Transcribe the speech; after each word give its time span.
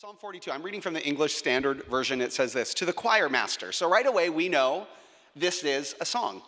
Psalm 0.00 0.16
42, 0.18 0.50
I'm 0.50 0.62
reading 0.62 0.80
from 0.80 0.94
the 0.94 1.06
English 1.06 1.34
Standard 1.34 1.84
Version. 1.84 2.22
It 2.22 2.32
says 2.32 2.54
this 2.54 2.72
To 2.72 2.86
the 2.86 2.92
choir 2.94 3.28
master. 3.28 3.70
So 3.70 3.86
right 3.86 4.06
away, 4.06 4.30
we 4.30 4.48
know 4.48 4.86
this 5.36 5.62
is 5.62 5.94
a 6.00 6.06
song. 6.06 6.40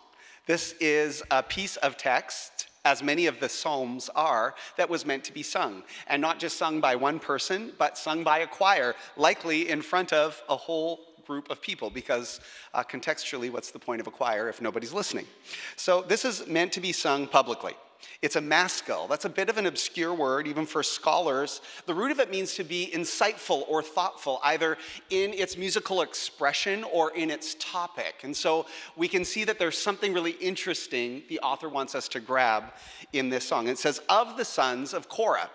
This 0.47 0.73
is 0.79 1.21
a 1.29 1.43
piece 1.43 1.75
of 1.75 1.95
text, 1.95 2.65
as 2.83 3.03
many 3.03 3.27
of 3.27 3.39
the 3.39 3.47
Psalms 3.47 4.09
are, 4.15 4.55
that 4.77 4.89
was 4.89 5.05
meant 5.05 5.23
to 5.25 5.33
be 5.33 5.43
sung. 5.43 5.83
And 6.07 6.19
not 6.19 6.39
just 6.39 6.57
sung 6.57 6.81
by 6.81 6.95
one 6.95 7.19
person, 7.19 7.73
but 7.77 7.95
sung 7.95 8.23
by 8.23 8.39
a 8.39 8.47
choir, 8.47 8.95
likely 9.17 9.69
in 9.69 9.83
front 9.83 10.13
of 10.13 10.41
a 10.49 10.55
whole 10.55 11.01
group 11.27 11.51
of 11.51 11.61
people, 11.61 11.91
because 11.91 12.39
uh, 12.73 12.81
contextually, 12.81 13.51
what's 13.51 13.69
the 13.69 13.77
point 13.77 14.01
of 14.01 14.07
a 14.07 14.11
choir 14.11 14.49
if 14.49 14.63
nobody's 14.63 14.93
listening? 14.93 15.27
So 15.75 16.01
this 16.01 16.25
is 16.25 16.47
meant 16.47 16.71
to 16.71 16.81
be 16.81 16.91
sung 16.91 17.27
publicly. 17.27 17.75
It's 18.21 18.35
a 18.35 18.41
maskil. 18.41 19.07
That's 19.07 19.25
a 19.25 19.29
bit 19.29 19.49
of 19.49 19.57
an 19.57 19.65
obscure 19.65 20.13
word, 20.13 20.47
even 20.47 20.65
for 20.65 20.83
scholars. 20.83 21.61
The 21.85 21.93
root 21.93 22.11
of 22.11 22.19
it 22.19 22.31
means 22.31 22.55
to 22.55 22.63
be 22.63 22.89
insightful 22.93 23.63
or 23.67 23.83
thoughtful, 23.83 24.39
either 24.43 24.77
in 25.09 25.33
its 25.33 25.57
musical 25.57 26.01
expression 26.01 26.83
or 26.85 27.11
in 27.15 27.29
its 27.29 27.55
topic. 27.59 28.15
And 28.23 28.35
so 28.35 28.65
we 28.95 29.07
can 29.07 29.25
see 29.25 29.43
that 29.43 29.59
there's 29.59 29.77
something 29.77 30.13
really 30.13 30.31
interesting 30.31 31.23
the 31.27 31.39
author 31.39 31.69
wants 31.69 31.95
us 31.95 32.07
to 32.09 32.19
grab 32.19 32.73
in 33.11 33.29
this 33.29 33.47
song. 33.47 33.67
It 33.67 33.77
says, 33.77 34.01
Of 34.09 34.37
the 34.37 34.45
sons 34.45 34.93
of 34.93 35.09
Korah. 35.09 35.49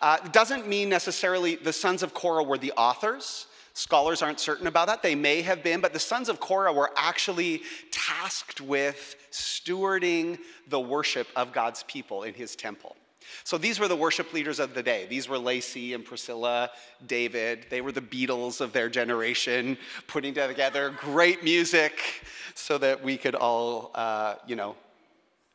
Uh, 0.00 0.18
doesn't 0.28 0.66
mean 0.66 0.88
necessarily 0.88 1.56
the 1.56 1.72
sons 1.72 2.02
of 2.02 2.14
Korah 2.14 2.42
were 2.42 2.58
the 2.58 2.72
authors. 2.72 3.46
Scholars 3.78 4.22
aren't 4.22 4.40
certain 4.40 4.66
about 4.66 4.88
that. 4.88 5.04
They 5.04 5.14
may 5.14 5.40
have 5.42 5.62
been, 5.62 5.80
but 5.80 5.92
the 5.92 6.00
sons 6.00 6.28
of 6.28 6.40
Korah 6.40 6.72
were 6.72 6.90
actually 6.96 7.62
tasked 7.92 8.60
with 8.60 9.14
stewarding 9.30 10.40
the 10.66 10.80
worship 10.80 11.28
of 11.36 11.52
God's 11.52 11.84
people 11.84 12.24
in 12.24 12.34
his 12.34 12.56
temple. 12.56 12.96
So 13.44 13.56
these 13.56 13.78
were 13.78 13.86
the 13.86 13.94
worship 13.94 14.32
leaders 14.32 14.58
of 14.58 14.74
the 14.74 14.82
day. 14.82 15.06
These 15.08 15.28
were 15.28 15.38
Lacey 15.38 15.94
and 15.94 16.04
Priscilla, 16.04 16.70
David. 17.06 17.66
They 17.70 17.80
were 17.80 17.92
the 17.92 18.00
Beatles 18.00 18.60
of 18.60 18.72
their 18.72 18.88
generation, 18.88 19.78
putting 20.08 20.34
together 20.34 20.90
great 20.98 21.44
music 21.44 22.24
so 22.56 22.78
that 22.78 23.00
we 23.00 23.16
could 23.16 23.36
all, 23.36 23.92
uh, 23.94 24.34
you 24.44 24.56
know, 24.56 24.74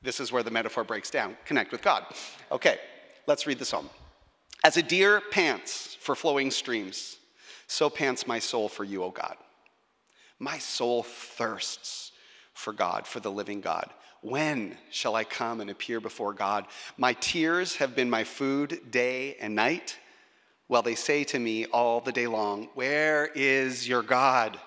this 0.01 0.21
is 0.21 0.31
where 0.31 0.43
the 0.43 0.51
metaphor 0.51 0.85
breaks 0.85 1.09
down 1.09 1.35
connect 1.43 1.73
with 1.73 1.81
God. 1.81 2.05
Okay, 2.53 2.77
let's 3.27 3.45
read 3.45 3.59
the 3.59 3.65
psalm. 3.65 3.89
As 4.63 4.77
a 4.77 4.81
deer 4.81 5.21
pants 5.29 5.97
for 5.99 6.15
flowing 6.15 6.51
streams, 6.51 7.17
so 7.73 7.89
pants 7.89 8.27
my 8.27 8.37
soul 8.37 8.69
for 8.69 8.83
you, 8.83 9.03
O 9.03 9.09
God. 9.09 9.35
My 10.37 10.59
soul 10.59 11.01
thirsts 11.01 12.11
for 12.53 12.71
God, 12.71 13.07
for 13.07 13.19
the 13.19 13.31
living 13.31 13.61
God. 13.61 13.89
When 14.21 14.77
shall 14.91 15.15
I 15.15 15.23
come 15.23 15.59
and 15.59 15.69
appear 15.69 15.99
before 15.99 16.33
God? 16.33 16.67
My 16.97 17.13
tears 17.13 17.77
have 17.77 17.95
been 17.95 18.11
my 18.11 18.23
food 18.23 18.91
day 18.91 19.35
and 19.39 19.55
night, 19.55 19.97
while 20.67 20.83
they 20.83 20.93
say 20.93 21.23
to 21.25 21.39
me 21.39 21.65
all 21.65 21.99
the 21.99 22.11
day 22.11 22.27
long, 22.27 22.69
Where 22.75 23.25
is 23.33 23.87
your 23.87 24.03
God? 24.03 24.59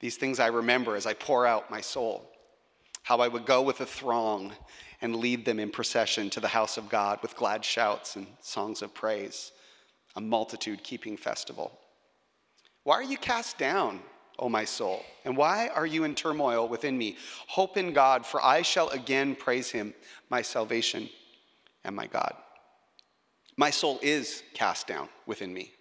These 0.00 0.16
things 0.16 0.38
I 0.38 0.48
remember 0.48 0.96
as 0.96 1.06
I 1.06 1.14
pour 1.14 1.46
out 1.46 1.70
my 1.70 1.80
soul. 1.80 2.30
How 3.02 3.20
I 3.20 3.28
would 3.28 3.46
go 3.46 3.62
with 3.62 3.80
a 3.80 3.86
throng 3.86 4.52
and 5.00 5.16
lead 5.16 5.46
them 5.46 5.58
in 5.58 5.70
procession 5.70 6.28
to 6.30 6.40
the 6.40 6.48
house 6.48 6.76
of 6.76 6.90
God 6.90 7.20
with 7.22 7.36
glad 7.36 7.64
shouts 7.64 8.16
and 8.16 8.26
songs 8.40 8.82
of 8.82 8.92
praise 8.92 9.52
a 10.16 10.20
multitude 10.20 10.82
keeping 10.82 11.16
festival. 11.16 11.78
Why 12.84 12.94
are 12.94 13.02
you 13.02 13.18
cast 13.18 13.58
down, 13.58 14.00
O 14.38 14.48
my 14.48 14.64
soul? 14.64 15.02
And 15.24 15.36
why 15.36 15.68
are 15.68 15.86
you 15.86 16.04
in 16.04 16.14
turmoil 16.14 16.66
within 16.68 16.96
me? 16.96 17.16
Hope 17.46 17.76
in 17.76 17.92
God, 17.92 18.24
for 18.24 18.44
I 18.44 18.62
shall 18.62 18.88
again 18.90 19.34
praise 19.34 19.70
him, 19.70 19.94
my 20.30 20.42
salvation 20.42 21.08
and 21.84 21.94
my 21.94 22.06
God. 22.06 22.34
My 23.56 23.70
soul 23.70 23.98
is 24.02 24.42
cast 24.54 24.86
down 24.86 25.08
within 25.26 25.52
me. 25.52 25.72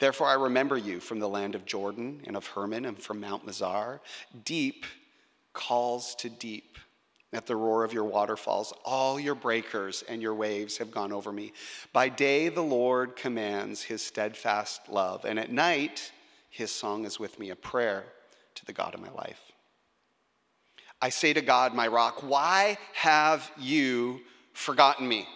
Therefore, 0.00 0.26
I 0.26 0.34
remember 0.34 0.76
you 0.76 0.98
from 0.98 1.20
the 1.20 1.28
land 1.28 1.54
of 1.54 1.66
Jordan 1.66 2.22
and 2.26 2.36
of 2.36 2.46
Hermon 2.46 2.86
and 2.86 2.98
from 2.98 3.20
Mount 3.20 3.46
Mizar. 3.46 4.00
Deep 4.44 4.86
calls 5.52 6.14
to 6.16 6.30
deep 6.30 6.78
at 7.32 7.46
the 7.46 7.56
roar 7.56 7.84
of 7.84 7.92
your 7.92 8.04
waterfalls. 8.04 8.72
All 8.84 9.20
your 9.20 9.34
breakers 9.34 10.02
and 10.08 10.20
your 10.20 10.34
waves 10.34 10.78
have 10.78 10.90
gone 10.90 11.12
over 11.12 11.32
me. 11.32 11.52
By 11.92 12.08
day, 12.08 12.48
the 12.48 12.62
Lord 12.62 13.16
commands 13.16 13.82
his 13.82 14.02
steadfast 14.02 14.88
love, 14.88 15.24
and 15.24 15.38
at 15.38 15.52
night, 15.52 16.12
his 16.48 16.70
song 16.70 17.04
is 17.04 17.20
with 17.20 17.38
me, 17.38 17.50
a 17.50 17.56
prayer 17.56 18.04
to 18.56 18.64
the 18.64 18.72
God 18.72 18.94
of 18.94 19.00
my 19.00 19.10
life. 19.10 19.40
I 21.00 21.08
say 21.08 21.32
to 21.32 21.40
God, 21.40 21.72
my 21.74 21.86
rock, 21.86 22.22
why 22.22 22.76
have 22.92 23.50
you 23.56 24.20
forgotten 24.52 25.08
me? 25.08 25.26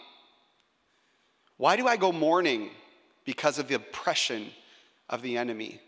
Why 1.56 1.76
do 1.76 1.86
I 1.86 1.96
go 1.96 2.12
mourning 2.12 2.70
because 3.24 3.58
of 3.58 3.68
the 3.68 3.76
oppression 3.76 4.50
of 5.08 5.22
the 5.22 5.38
enemy? 5.38 5.80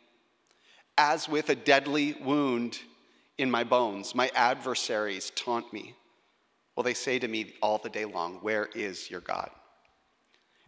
As 0.97 1.29
with 1.29 1.51
a 1.51 1.55
deadly 1.55 2.15
wound, 2.25 2.79
in 3.39 3.51
my 3.51 3.65
bones. 3.65 4.15
My 4.15 4.31
adversaries 4.35 5.33
taunt 5.35 5.73
me. 5.73 5.95
Well, 6.75 6.85
they 6.85 6.95
say 6.95 7.19
to 7.19 7.29
me 7.29 7.55
all 7.63 7.79
the 7.79 7.89
day 7.89 8.05
long, 8.05 8.37
Where 8.37 8.67
is 8.75 9.11
your 9.11 9.21
God? 9.21 9.51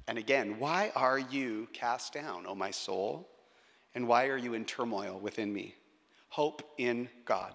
And 0.06 0.16
again, 0.16 0.58
why 0.58 0.90
are 0.96 1.18
you 1.18 1.68
cast 1.72 2.14
down, 2.14 2.46
O 2.46 2.54
my 2.54 2.70
soul? 2.70 3.28
And 3.94 4.08
why 4.08 4.26
are 4.26 4.36
you 4.36 4.54
in 4.54 4.64
turmoil 4.64 5.18
within 5.18 5.52
me? 5.52 5.74
Hope 6.30 6.62
in 6.78 7.08
God. 7.24 7.54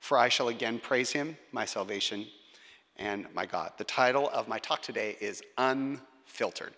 For 0.00 0.18
I 0.18 0.28
shall 0.28 0.48
again 0.48 0.80
praise 0.80 1.12
him, 1.12 1.36
my 1.52 1.64
salvation 1.64 2.26
and 2.96 3.26
my 3.34 3.46
God. 3.46 3.72
The 3.78 3.84
title 3.84 4.28
of 4.30 4.48
my 4.48 4.58
talk 4.58 4.82
today 4.82 5.16
is 5.20 5.42
Unfiltered. 5.58 6.74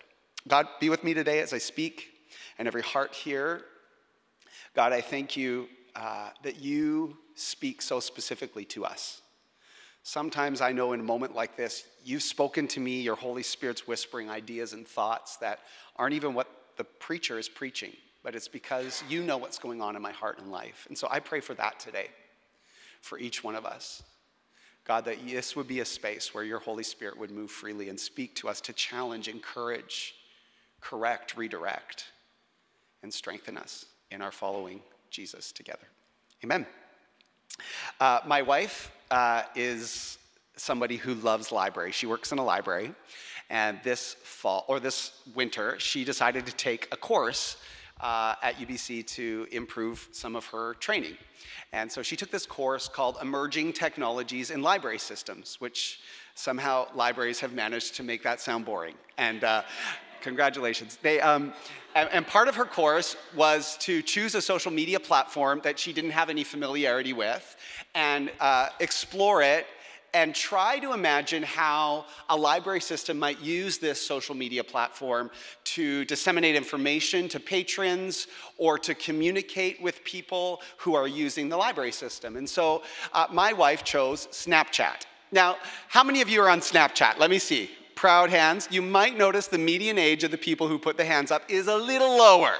God, 0.47 0.67
be 0.79 0.89
with 0.89 1.03
me 1.03 1.13
today 1.13 1.39
as 1.39 1.53
I 1.53 1.57
speak, 1.57 2.09
and 2.57 2.67
every 2.67 2.81
heart 2.81 3.13
here. 3.13 3.61
God, 4.75 4.93
I 4.93 5.01
thank 5.01 5.35
you 5.35 5.67
uh, 5.99 6.29
that 6.43 6.61
you 6.61 7.17
speak 7.35 7.81
so 7.81 7.99
specifically 7.99 8.63
to 8.63 8.85
us. 8.85 9.21
Sometimes 10.03 10.61
I 10.61 10.71
know 10.71 10.93
in 10.93 11.01
a 11.01 11.03
moment 11.03 11.35
like 11.35 11.57
this, 11.57 11.83
you've 12.05 12.23
spoken 12.23 12.69
to 12.69 12.79
me, 12.79 13.01
your 13.01 13.17
Holy 13.17 13.43
Spirit's 13.43 13.85
whispering 13.85 14.29
ideas 14.29 14.71
and 14.71 14.87
thoughts 14.87 15.35
that 15.37 15.59
aren't 15.97 16.13
even 16.13 16.33
what 16.33 16.47
the 16.77 16.85
preacher 16.85 17.37
is 17.37 17.49
preaching, 17.49 17.91
but 18.23 18.33
it's 18.33 18.47
because 18.47 19.03
you 19.09 19.21
know 19.21 19.37
what's 19.37 19.59
going 19.59 19.81
on 19.81 19.97
in 19.97 20.01
my 20.01 20.13
heart 20.13 20.39
and 20.39 20.49
life. 20.49 20.85
And 20.87 20.97
so 20.97 21.09
I 21.11 21.19
pray 21.19 21.41
for 21.41 21.53
that 21.55 21.81
today, 21.81 22.07
for 23.01 23.19
each 23.19 23.43
one 23.43 23.55
of 23.55 23.65
us. 23.65 24.01
God, 24.85 25.03
that 25.03 25.17
this 25.27 25.57
would 25.57 25.67
be 25.67 25.81
a 25.81 25.85
space 25.85 26.33
where 26.33 26.45
your 26.45 26.59
Holy 26.59 26.83
Spirit 26.83 27.19
would 27.19 27.29
move 27.29 27.51
freely 27.51 27.89
and 27.89 27.99
speak 27.99 28.35
to 28.37 28.47
us 28.47 28.61
to 28.61 28.73
challenge, 28.73 29.27
encourage, 29.27 30.15
correct, 30.79 31.35
redirect, 31.35 32.05
and 33.03 33.13
strengthen 33.13 33.57
us 33.57 33.85
in 34.09 34.21
our 34.21 34.31
following 34.31 34.79
Jesus 35.09 35.51
together. 35.51 35.87
Amen. 36.43 36.65
Uh, 37.99 38.19
my 38.25 38.41
wife 38.41 38.91
uh, 39.11 39.43
is 39.55 40.17
somebody 40.55 40.97
who 40.97 41.13
loves 41.15 41.51
library. 41.51 41.91
She 41.91 42.05
works 42.05 42.31
in 42.31 42.37
a 42.37 42.43
library, 42.43 42.93
and 43.49 43.79
this 43.83 44.15
fall 44.23 44.65
or 44.67 44.79
this 44.79 45.11
winter, 45.35 45.79
she 45.79 46.03
decided 46.03 46.45
to 46.45 46.53
take 46.53 46.87
a 46.91 46.97
course 46.97 47.57
uh, 47.99 48.35
at 48.41 48.55
UBC 48.55 49.05
to 49.05 49.47
improve 49.51 50.07
some 50.11 50.35
of 50.35 50.45
her 50.47 50.75
training. 50.75 51.17
And 51.73 51.91
so 51.91 52.01
she 52.01 52.15
took 52.15 52.31
this 52.31 52.45
course 52.45 52.87
called 52.87 53.17
Emerging 53.21 53.73
Technologies 53.73 54.51
in 54.51 54.61
Library 54.61 54.99
Systems, 54.99 55.57
which 55.59 55.99
somehow 56.35 56.87
libraries 56.95 57.39
have 57.41 57.53
managed 57.53 57.95
to 57.95 58.03
make 58.03 58.23
that 58.23 58.39
sound 58.39 58.65
boring. 58.65 58.95
And 59.17 59.43
uh, 59.43 59.63
congratulations. 60.21 60.97
They, 61.01 61.19
um, 61.21 61.53
and, 61.95 62.09
and 62.11 62.27
part 62.27 62.47
of 62.47 62.55
her 62.55 62.65
course 62.65 63.15
was 63.35 63.77
to 63.79 64.01
choose 64.01 64.35
a 64.35 64.41
social 64.41 64.71
media 64.71 64.99
platform 64.99 65.61
that 65.63 65.79
she 65.79 65.93
didn't 65.93 66.11
have 66.11 66.29
any 66.29 66.43
familiarity 66.43 67.13
with 67.13 67.57
and 67.95 68.31
uh, 68.39 68.69
explore 68.79 69.41
it 69.41 69.65
and 70.13 70.33
try 70.33 70.79
to 70.79 70.93
imagine 70.93 71.43
how 71.43 72.05
a 72.29 72.35
library 72.35 72.81
system 72.81 73.19
might 73.19 73.39
use 73.41 73.77
this 73.77 74.01
social 74.01 74.35
media 74.35 74.63
platform 74.63 75.29
to 75.63 76.03
disseminate 76.05 76.55
information 76.55 77.27
to 77.27 77.39
patrons 77.39 78.27
or 78.57 78.79
to 78.79 78.95
communicate 78.95 79.81
with 79.81 80.03
people 80.03 80.61
who 80.77 80.95
are 80.95 81.07
using 81.07 81.49
the 81.49 81.57
library 81.57 81.91
system. 81.91 82.37
And 82.37 82.49
so 82.49 82.83
uh, 83.13 83.27
my 83.31 83.53
wife 83.53 83.83
chose 83.83 84.27
Snapchat. 84.27 85.05
Now, 85.31 85.57
how 85.87 86.03
many 86.03 86.21
of 86.21 86.29
you 86.29 86.41
are 86.41 86.49
on 86.49 86.59
Snapchat? 86.59 87.19
Let 87.19 87.29
me 87.29 87.37
see 87.37 87.69
proud 87.99 88.29
hands, 88.29 88.65
you 88.71 88.81
might 88.81 89.17
notice 89.17 89.47
the 89.47 89.57
median 89.57 89.97
age 89.97 90.23
of 90.23 90.31
the 90.31 90.37
people 90.37 90.69
who 90.69 90.79
put 90.79 90.95
the 90.95 91.03
hands 91.03 91.31
up 91.31 91.43
is 91.49 91.67
a 91.67 91.75
little 91.75 92.17
lower. 92.17 92.55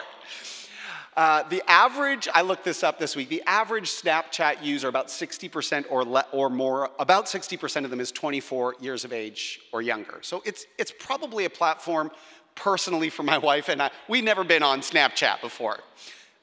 Uh, 1.15 1.44
the 1.44 1.63
average, 1.65 2.27
I 2.33 2.41
looked 2.41 2.65
this 2.65 2.83
up 2.83 3.00
this 3.00 3.15
week, 3.15 3.30
the 3.30 3.41
average 3.45 3.89
Snapchat 3.89 4.62
user, 4.62 4.89
about 4.89 5.07
60% 5.07 5.86
or, 5.89 6.03
le- 6.03 6.25
or 6.33 6.50
more, 6.50 6.89
about 7.00 7.27
60% 7.27 7.86
of 7.86 7.89
them 7.89 8.01
is 8.01 8.12
24 8.12 8.75
years 8.81 9.06
of 9.06 9.13
age 9.13 9.62
or 9.71 9.81
younger. 9.81 10.19
So 10.24 10.44
it's, 10.45 10.65
it's 10.77 10.91
probably 11.00 11.45
a 11.45 11.50
platform 11.50 12.12
personally 12.56 13.09
for 13.09 13.24
my 13.24 13.38
wife 13.38 13.69
and 13.69 13.81
I. 13.81 13.91
We've 14.09 14.25
never 14.25 14.44
been 14.44 14.62
on 14.62 14.81
Snapchat 14.81 15.39
before. 15.39 15.80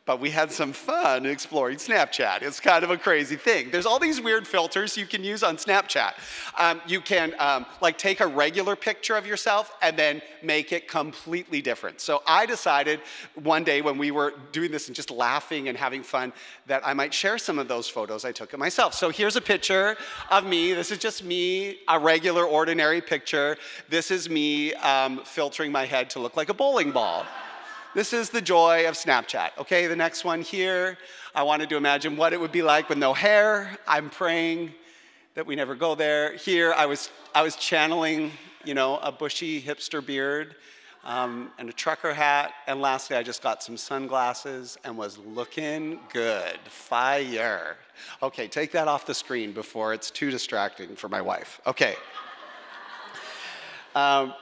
But 0.07 0.21
we 0.21 0.31
had 0.31 0.53
some 0.53 0.73
fun 0.73 1.27
exploring 1.27 1.77
Snapchat. 1.77 2.43
It's 2.43 2.61
kind 2.61 2.85
of 2.85 2.91
a 2.91 2.97
crazy 2.97 3.35
thing. 3.35 3.71
There's 3.71 3.87
all 3.87 3.99
these 3.99 4.21
weird 4.21 4.47
filters 4.47 4.97
you 4.97 5.05
can 5.05 5.25
use 5.25 5.43
on 5.43 5.57
Snapchat. 5.57 6.13
Um, 6.57 6.81
you 6.87 7.01
can 7.01 7.35
um, 7.41 7.67
like 7.81 7.99
take 7.99 8.21
a 8.21 8.27
regular 8.27 8.77
picture 8.77 9.17
of 9.17 9.27
yourself 9.27 9.75
and 9.83 9.99
then 9.99 10.23
make 10.45 10.73
it 10.73 10.87
completely 10.87 11.61
different. 11.61 12.01
So 12.01 12.23
I 12.25 12.47
decided 12.47 13.01
one 13.35 13.65
day 13.65 13.83
when 13.83 13.99
we 13.99 14.13
were 14.13 14.35
doing 14.53 14.71
this 14.71 14.87
and 14.87 14.95
just 14.95 15.11
laughing 15.11 15.69
and 15.69 15.77
having 15.77 16.05
fun 16.05 16.33
that 16.67 16.87
I 16.87 16.95
might 16.95 17.13
share 17.13 17.37
some 17.37 17.59
of 17.59 17.67
those 17.67 17.89
photos 17.89 18.25
I 18.25 18.31
took 18.31 18.53
of 18.53 18.61
myself. 18.61 18.95
So 18.95 19.11
here's 19.11 19.35
a 19.35 19.41
picture 19.41 19.97
of 20.31 20.47
me. 20.47 20.73
This 20.73 20.93
is 20.93 20.99
just 20.99 21.25
me, 21.25 21.81
a 21.89 21.99
regular, 21.99 22.45
ordinary 22.45 23.01
picture. 23.01 23.57
This 23.89 24.13
is 24.13 24.31
me 24.31 24.73
um, 24.75 25.23
filtering 25.25 25.73
my 25.73 25.85
head 25.85 26.11
to 26.11 26.21
look 26.21 26.37
like 26.37 26.49
a 26.49 26.55
bowling 26.55 26.93
ball. 26.93 27.27
This 27.97 28.13
is 28.13 28.29
the 28.29 28.43
joy 28.43 28.87
of 28.87 28.95
Snapchat. 28.95 29.53
Okay, 29.57 29.87
the 29.87 29.97
next 29.97 30.23
one 30.23 30.43
here, 30.43 30.99
I 31.35 31.45
wanted 31.45 31.71
to 31.71 31.79
imagine 31.79 32.19
what 32.19 32.35
it 32.35 32.39
would 32.39 32.53
be 32.53 32.61
like 32.61 32.91
with 32.91 32.99
no 32.99 33.15
hair. 33.15 33.79
I'm 33.89 34.11
praying 34.11 34.75
that 35.33 35.47
we 35.47 35.57
never 35.57 35.75
go 35.75 35.95
there. 35.95 36.37
Here, 36.37 36.75
I 36.75 36.85
was, 36.85 37.09
I 37.35 37.41
was 37.41 37.57
channeling, 37.57 38.33
you 38.67 38.75
know, 38.75 38.99
a 38.99 39.11
bushy 39.11 39.63
hipster 39.63 40.05
beard 40.05 40.57
um, 41.05 41.51
and 41.59 41.71
a 41.71 41.73
trucker 41.73 42.13
hat. 42.13 42.53
And 42.67 42.83
lastly, 42.83 43.17
I 43.17 43.23
just 43.23 43.43
got 43.43 43.63
some 43.63 43.79
sunglasses 43.79 44.77
and 44.85 44.99
was 44.99 45.17
looking 45.17 45.99
good. 46.13 46.59
Fire. 46.69 47.79
Okay, 48.23 48.47
take 48.47 48.73
that 48.73 48.89
off 48.89 49.07
the 49.07 49.15
screen 49.15 49.53
before 49.53 49.95
it's 49.95 50.11
too 50.11 50.31
distracting 50.31 50.97
for 50.97 51.09
my 51.09 51.23
wife. 51.23 51.63
Okay. 51.67 51.95
Um, 53.95 54.35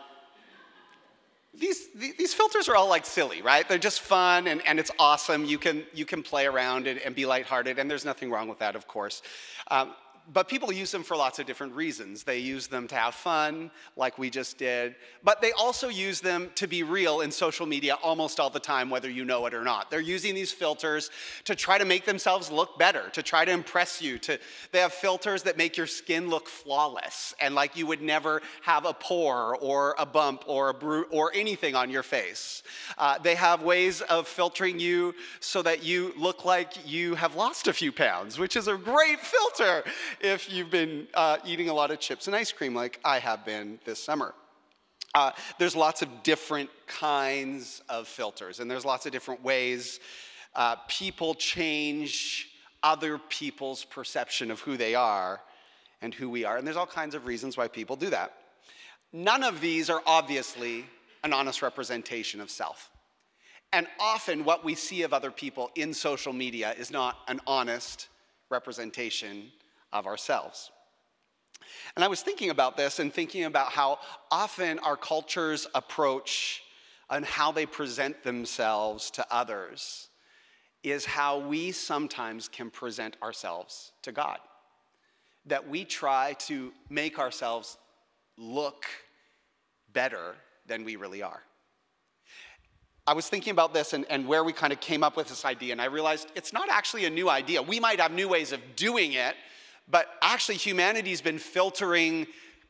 these, 1.58 1.88
these 1.94 2.34
filters 2.34 2.68
are 2.68 2.76
all 2.76 2.88
like 2.88 3.06
silly, 3.06 3.42
right? 3.42 3.68
They're 3.68 3.78
just 3.78 4.00
fun 4.00 4.46
and, 4.48 4.60
and 4.66 4.78
it's 4.78 4.90
awesome. 4.98 5.44
You 5.44 5.58
can, 5.58 5.84
you 5.94 6.04
can 6.04 6.22
play 6.22 6.46
around 6.46 6.86
and, 6.86 6.98
and 7.00 7.14
be 7.14 7.26
lighthearted, 7.26 7.78
and 7.78 7.90
there's 7.90 8.04
nothing 8.04 8.30
wrong 8.30 8.48
with 8.48 8.58
that, 8.58 8.76
of 8.76 8.86
course. 8.88 9.22
Um, 9.70 9.92
but 10.32 10.48
people 10.48 10.72
use 10.72 10.90
them 10.90 11.02
for 11.02 11.16
lots 11.16 11.38
of 11.38 11.46
different 11.46 11.74
reasons. 11.74 12.22
They 12.22 12.38
use 12.38 12.66
them 12.66 12.88
to 12.88 12.94
have 12.94 13.14
fun, 13.14 13.70
like 13.96 14.18
we 14.18 14.30
just 14.30 14.56
did, 14.56 14.96
but 15.22 15.42
they 15.42 15.52
also 15.52 15.88
use 15.88 16.20
them 16.20 16.50
to 16.54 16.66
be 16.66 16.82
real 16.82 17.20
in 17.20 17.30
social 17.30 17.66
media 17.66 17.96
almost 18.02 18.40
all 18.40 18.48
the 18.48 18.60
time, 18.60 18.88
whether 18.88 19.10
you 19.10 19.24
know 19.24 19.44
it 19.46 19.52
or 19.52 19.62
not. 19.62 19.90
They're 19.90 20.00
using 20.00 20.34
these 20.34 20.50
filters 20.50 21.10
to 21.44 21.54
try 21.54 21.76
to 21.76 21.84
make 21.84 22.06
themselves 22.06 22.50
look 22.50 22.78
better, 22.78 23.10
to 23.10 23.22
try 23.22 23.44
to 23.44 23.52
impress 23.52 24.00
you. 24.00 24.18
To, 24.20 24.38
they 24.72 24.80
have 24.80 24.94
filters 24.94 25.42
that 25.42 25.58
make 25.58 25.76
your 25.76 25.86
skin 25.86 26.30
look 26.30 26.48
flawless 26.48 27.34
and 27.40 27.54
like 27.54 27.76
you 27.76 27.86
would 27.86 28.00
never 28.00 28.40
have 28.62 28.86
a 28.86 28.94
pore 28.94 29.56
or 29.60 29.94
a 29.98 30.06
bump 30.06 30.44
or 30.46 30.70
a 30.70 30.74
bru- 30.74 31.06
or 31.10 31.32
anything 31.34 31.74
on 31.74 31.90
your 31.90 32.02
face. 32.02 32.62
Uh, 32.96 33.18
they 33.18 33.34
have 33.34 33.62
ways 33.62 34.00
of 34.02 34.26
filtering 34.26 34.78
you 34.78 35.14
so 35.40 35.60
that 35.62 35.84
you 35.84 36.14
look 36.16 36.44
like 36.44 36.72
you 36.86 37.14
have 37.14 37.36
lost 37.36 37.68
a 37.68 37.72
few 37.72 37.92
pounds, 37.92 38.38
which 38.38 38.56
is 38.56 38.68
a 38.68 38.76
great 38.76 39.20
filter 39.20 39.84
if 40.20 40.52
you've 40.52 40.70
been 40.70 41.06
uh, 41.14 41.38
eating 41.44 41.68
a 41.68 41.74
lot 41.74 41.90
of 41.90 42.00
chips 42.00 42.26
and 42.26 42.36
ice 42.36 42.52
cream 42.52 42.74
like 42.74 43.00
I 43.04 43.18
have 43.18 43.44
been 43.44 43.78
this 43.84 44.02
summer. 44.02 44.34
Uh, 45.14 45.30
there's 45.58 45.76
lots 45.76 46.02
of 46.02 46.08
different 46.22 46.70
kinds 46.86 47.82
of 47.88 48.08
filters, 48.08 48.58
and 48.60 48.70
there's 48.70 48.84
lots 48.84 49.06
of 49.06 49.12
different 49.12 49.42
ways 49.44 50.00
uh, 50.54 50.76
people 50.88 51.34
change 51.34 52.48
other 52.82 53.18
people's 53.18 53.84
perception 53.84 54.50
of 54.50 54.60
who 54.60 54.76
they 54.76 54.94
are 54.94 55.40
and 56.02 56.14
who 56.14 56.28
we 56.28 56.44
are. 56.44 56.56
And 56.56 56.66
there's 56.66 56.76
all 56.76 56.86
kinds 56.86 57.14
of 57.14 57.26
reasons 57.26 57.56
why 57.56 57.68
people 57.68 57.96
do 57.96 58.10
that. 58.10 58.32
None 59.12 59.42
of 59.42 59.60
these 59.60 59.90
are 59.90 60.02
obviously 60.06 60.84
an 61.22 61.32
honest 61.32 61.62
representation 61.62 62.40
of 62.40 62.50
self. 62.50 62.90
And 63.72 63.88
often, 63.98 64.44
what 64.44 64.64
we 64.64 64.74
see 64.74 65.02
of 65.02 65.12
other 65.12 65.30
people 65.30 65.70
in 65.74 65.94
social 65.94 66.32
media 66.32 66.74
is 66.78 66.90
not 66.90 67.18
an 67.26 67.40
honest 67.46 68.08
representation 68.50 69.50
of 69.94 70.06
ourselves. 70.06 70.70
And 71.96 72.04
I 72.04 72.08
was 72.08 72.20
thinking 72.20 72.50
about 72.50 72.76
this 72.76 72.98
and 72.98 73.12
thinking 73.12 73.44
about 73.44 73.70
how 73.70 73.98
often 74.30 74.78
our 74.80 74.96
culture's 74.96 75.66
approach 75.74 76.62
and 77.08 77.24
how 77.24 77.52
they 77.52 77.64
present 77.64 78.22
themselves 78.24 79.10
to 79.12 79.26
others 79.30 80.08
is 80.82 81.06
how 81.06 81.38
we 81.38 81.72
sometimes 81.72 82.48
can 82.48 82.70
present 82.70 83.16
ourselves 83.22 83.92
to 84.02 84.12
God. 84.12 84.38
That 85.46 85.68
we 85.68 85.84
try 85.84 86.34
to 86.40 86.72
make 86.90 87.18
ourselves 87.18 87.78
look 88.36 88.84
better 89.92 90.34
than 90.66 90.84
we 90.84 90.96
really 90.96 91.22
are. 91.22 91.40
I 93.06 93.12
was 93.12 93.28
thinking 93.28 93.50
about 93.50 93.74
this 93.74 93.92
and, 93.92 94.06
and 94.08 94.26
where 94.26 94.42
we 94.42 94.52
kind 94.52 94.72
of 94.72 94.80
came 94.80 95.04
up 95.04 95.16
with 95.16 95.28
this 95.28 95.44
idea, 95.44 95.72
and 95.72 95.80
I 95.80 95.86
realized 95.86 96.28
it's 96.34 96.54
not 96.54 96.68
actually 96.70 97.04
a 97.04 97.10
new 97.10 97.28
idea. 97.28 97.62
We 97.62 97.78
might 97.78 98.00
have 98.00 98.12
new 98.12 98.28
ways 98.28 98.52
of 98.52 98.60
doing 98.76 99.12
it, 99.12 99.34
but 99.88 100.06
actually, 100.22 100.56
humanity's 100.56 101.20
been 101.20 101.38
filtering 101.38 102.26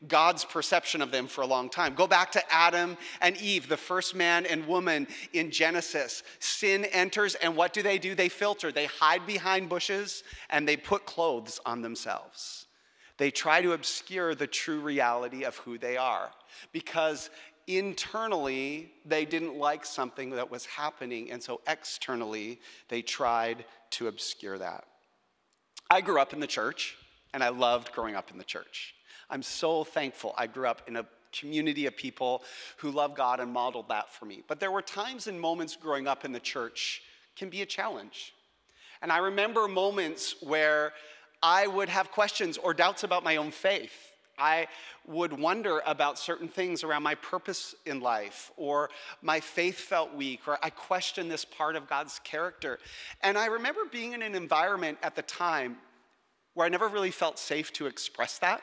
God's 0.07 0.45
perception 0.45 1.01
of 1.01 1.11
them 1.11 1.27
for 1.27 1.41
a 1.41 1.47
long 1.47 1.69
time. 1.69 1.95
Go 1.95 2.07
back 2.07 2.31
to 2.33 2.53
Adam 2.53 2.97
and 3.21 3.37
Eve, 3.37 3.67
the 3.67 3.77
first 3.77 4.15
man 4.15 4.45
and 4.45 4.67
woman 4.67 5.07
in 5.33 5.51
Genesis. 5.51 6.23
Sin 6.39 6.85
enters, 6.85 7.35
and 7.35 7.55
what 7.55 7.73
do 7.73 7.81
they 7.81 7.97
do? 7.97 8.15
They 8.15 8.29
filter. 8.29 8.71
They 8.71 8.85
hide 8.85 9.25
behind 9.25 9.69
bushes 9.69 10.23
and 10.49 10.67
they 10.67 10.77
put 10.77 11.05
clothes 11.05 11.59
on 11.65 11.81
themselves. 11.81 12.67
They 13.17 13.31
try 13.31 13.61
to 13.61 13.73
obscure 13.73 14.35
the 14.35 14.47
true 14.47 14.81
reality 14.81 15.43
of 15.43 15.55
who 15.57 15.77
they 15.77 15.95
are 15.95 16.31
because 16.73 17.29
internally 17.67 18.91
they 19.05 19.25
didn't 19.25 19.57
like 19.57 19.85
something 19.85 20.31
that 20.31 20.51
was 20.51 20.65
happening, 20.65 21.31
and 21.31 21.41
so 21.41 21.61
externally 21.65 22.59
they 22.89 23.01
tried 23.01 23.65
to 23.91 24.07
obscure 24.07 24.57
that. 24.57 24.83
I 25.89 26.01
grew 26.01 26.19
up 26.19 26.33
in 26.33 26.39
the 26.41 26.47
church 26.47 26.97
and 27.35 27.43
I 27.43 27.49
loved 27.49 27.91
growing 27.91 28.15
up 28.15 28.31
in 28.31 28.37
the 28.37 28.45
church. 28.45 28.95
I'm 29.29 29.43
so 29.43 29.83
thankful 29.83 30.33
I 30.37 30.47
grew 30.47 30.67
up 30.67 30.83
in 30.87 30.95
a 30.95 31.05
community 31.37 31.85
of 31.85 31.97
people 31.97 32.43
who 32.77 32.89
love 32.89 33.13
God 33.13 33.41
and 33.41 33.51
modeled 33.51 33.89
that 33.89 34.09
for 34.09 34.23
me. 34.23 34.41
But 34.47 34.61
there 34.61 34.71
were 34.71 34.81
times 34.81 35.27
and 35.27 35.39
moments 35.39 35.75
growing 35.75 36.07
up 36.07 36.23
in 36.23 36.31
the 36.31 36.39
church 36.39 37.01
can 37.35 37.49
be 37.49 37.61
a 37.61 37.65
challenge. 37.65 38.33
And 39.01 39.11
I 39.11 39.17
remember 39.17 39.67
moments 39.67 40.35
where 40.41 40.93
I 41.43 41.67
would 41.67 41.89
have 41.89 42.09
questions 42.09 42.57
or 42.57 42.73
doubts 42.73 43.03
about 43.03 43.25
my 43.25 43.35
own 43.35 43.51
faith. 43.51 44.13
I 44.39 44.67
would 45.05 45.37
wonder 45.37 45.81
about 45.85 46.17
certain 46.17 46.47
things 46.47 46.85
around 46.85 47.03
my 47.03 47.15
purpose 47.15 47.75
in 47.85 47.99
life, 47.99 48.51
or 48.55 48.89
my 49.21 49.41
faith 49.41 49.77
felt 49.77 50.13
weak, 50.13 50.47
or 50.47 50.57
I 50.63 50.69
questioned 50.69 51.29
this 51.29 51.43
part 51.43 51.75
of 51.75 51.87
God's 51.89 52.19
character. 52.19 52.79
And 53.21 53.37
I 53.37 53.47
remember 53.47 53.81
being 53.91 54.13
in 54.13 54.21
an 54.21 54.35
environment 54.35 54.97
at 55.03 55.15
the 55.15 55.21
time 55.21 55.77
where 56.55 56.65
I 56.65 56.69
never 56.69 56.87
really 56.87 57.11
felt 57.11 57.37
safe 57.37 57.71
to 57.73 57.85
express 57.85 58.39
that, 58.39 58.61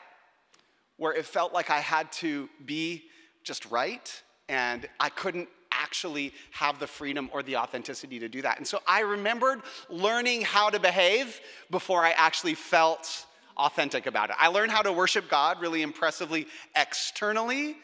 where 0.97 1.13
it 1.13 1.25
felt 1.25 1.53
like 1.53 1.69
I 1.69 1.79
had 1.79 2.11
to 2.13 2.49
be 2.65 3.03
just 3.43 3.65
right 3.71 4.21
and 4.49 4.87
I 4.99 5.09
couldn't 5.09 5.47
actually 5.71 6.33
have 6.51 6.79
the 6.79 6.87
freedom 6.87 7.29
or 7.33 7.41
the 7.41 7.57
authenticity 7.57 8.19
to 8.19 8.27
do 8.27 8.41
that. 8.41 8.57
And 8.57 8.67
so 8.67 8.79
I 8.87 9.01
remembered 9.01 9.61
learning 9.89 10.41
how 10.41 10.69
to 10.69 10.79
behave 10.79 11.39
before 11.71 12.03
I 12.03 12.11
actually 12.11 12.53
felt 12.55 13.25
authentic 13.57 14.05
about 14.05 14.29
it. 14.29 14.35
I 14.39 14.47
learned 14.47 14.71
how 14.71 14.81
to 14.81 14.91
worship 14.91 15.29
God 15.29 15.61
really 15.61 15.81
impressively 15.81 16.47
externally, 16.75 17.77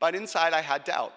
but 0.00 0.14
inside 0.14 0.52
I 0.52 0.62
had 0.62 0.84
doubt 0.84 1.12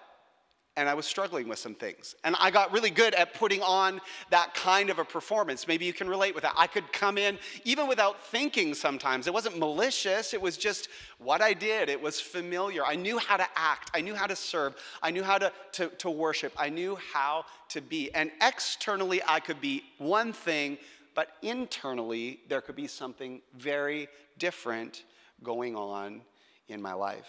and 0.77 0.87
I 0.87 0.93
was 0.93 1.05
struggling 1.05 1.49
with 1.49 1.59
some 1.59 1.75
things. 1.75 2.15
And 2.23 2.35
I 2.39 2.49
got 2.49 2.71
really 2.71 2.89
good 2.89 3.13
at 3.13 3.33
putting 3.33 3.61
on 3.61 3.99
that 4.29 4.53
kind 4.53 4.89
of 4.89 4.99
a 4.99 5.05
performance. 5.05 5.67
Maybe 5.67 5.85
you 5.85 5.91
can 5.91 6.07
relate 6.07 6.33
with 6.33 6.43
that. 6.43 6.53
I 6.55 6.67
could 6.67 6.91
come 6.93 7.17
in 7.17 7.37
even 7.65 7.87
without 7.87 8.23
thinking 8.23 8.73
sometimes. 8.73 9.27
It 9.27 9.33
wasn't 9.33 9.59
malicious, 9.59 10.33
it 10.33 10.41
was 10.41 10.57
just 10.57 10.87
what 11.17 11.41
I 11.41 11.53
did. 11.53 11.89
It 11.89 12.01
was 12.01 12.21
familiar. 12.21 12.85
I 12.85 12.95
knew 12.95 13.17
how 13.17 13.37
to 13.37 13.47
act, 13.55 13.91
I 13.93 14.01
knew 14.01 14.15
how 14.15 14.27
to 14.27 14.35
serve, 14.35 14.75
I 15.03 15.11
knew 15.11 15.23
how 15.23 15.37
to, 15.37 15.51
to, 15.73 15.89
to 15.89 16.09
worship, 16.09 16.53
I 16.57 16.69
knew 16.69 16.97
how 17.13 17.45
to 17.69 17.81
be. 17.81 18.13
And 18.13 18.31
externally, 18.41 19.21
I 19.27 19.41
could 19.41 19.59
be 19.59 19.83
one 19.97 20.31
thing, 20.31 20.77
but 21.15 21.31
internally, 21.41 22.39
there 22.47 22.61
could 22.61 22.77
be 22.77 22.87
something 22.87 23.41
very 23.57 24.07
different 24.37 25.03
going 25.43 25.75
on 25.75 26.21
in 26.69 26.81
my 26.81 26.93
life. 26.93 27.27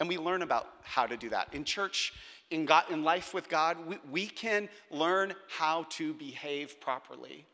And 0.00 0.08
we 0.08 0.16
learn 0.16 0.42
about 0.42 0.66
how 0.82 1.06
to 1.06 1.16
do 1.16 1.28
that. 1.28 1.48
In 1.52 1.62
church, 1.62 2.14
in, 2.50 2.66
God, 2.66 2.84
in 2.90 3.04
life 3.04 3.32
with 3.32 3.48
God, 3.48 3.76
we, 3.86 3.98
we 4.10 4.26
can 4.26 4.68
learn 4.90 5.34
how 5.48 5.84
to 5.90 6.12
behave 6.14 6.80
properly 6.80 7.46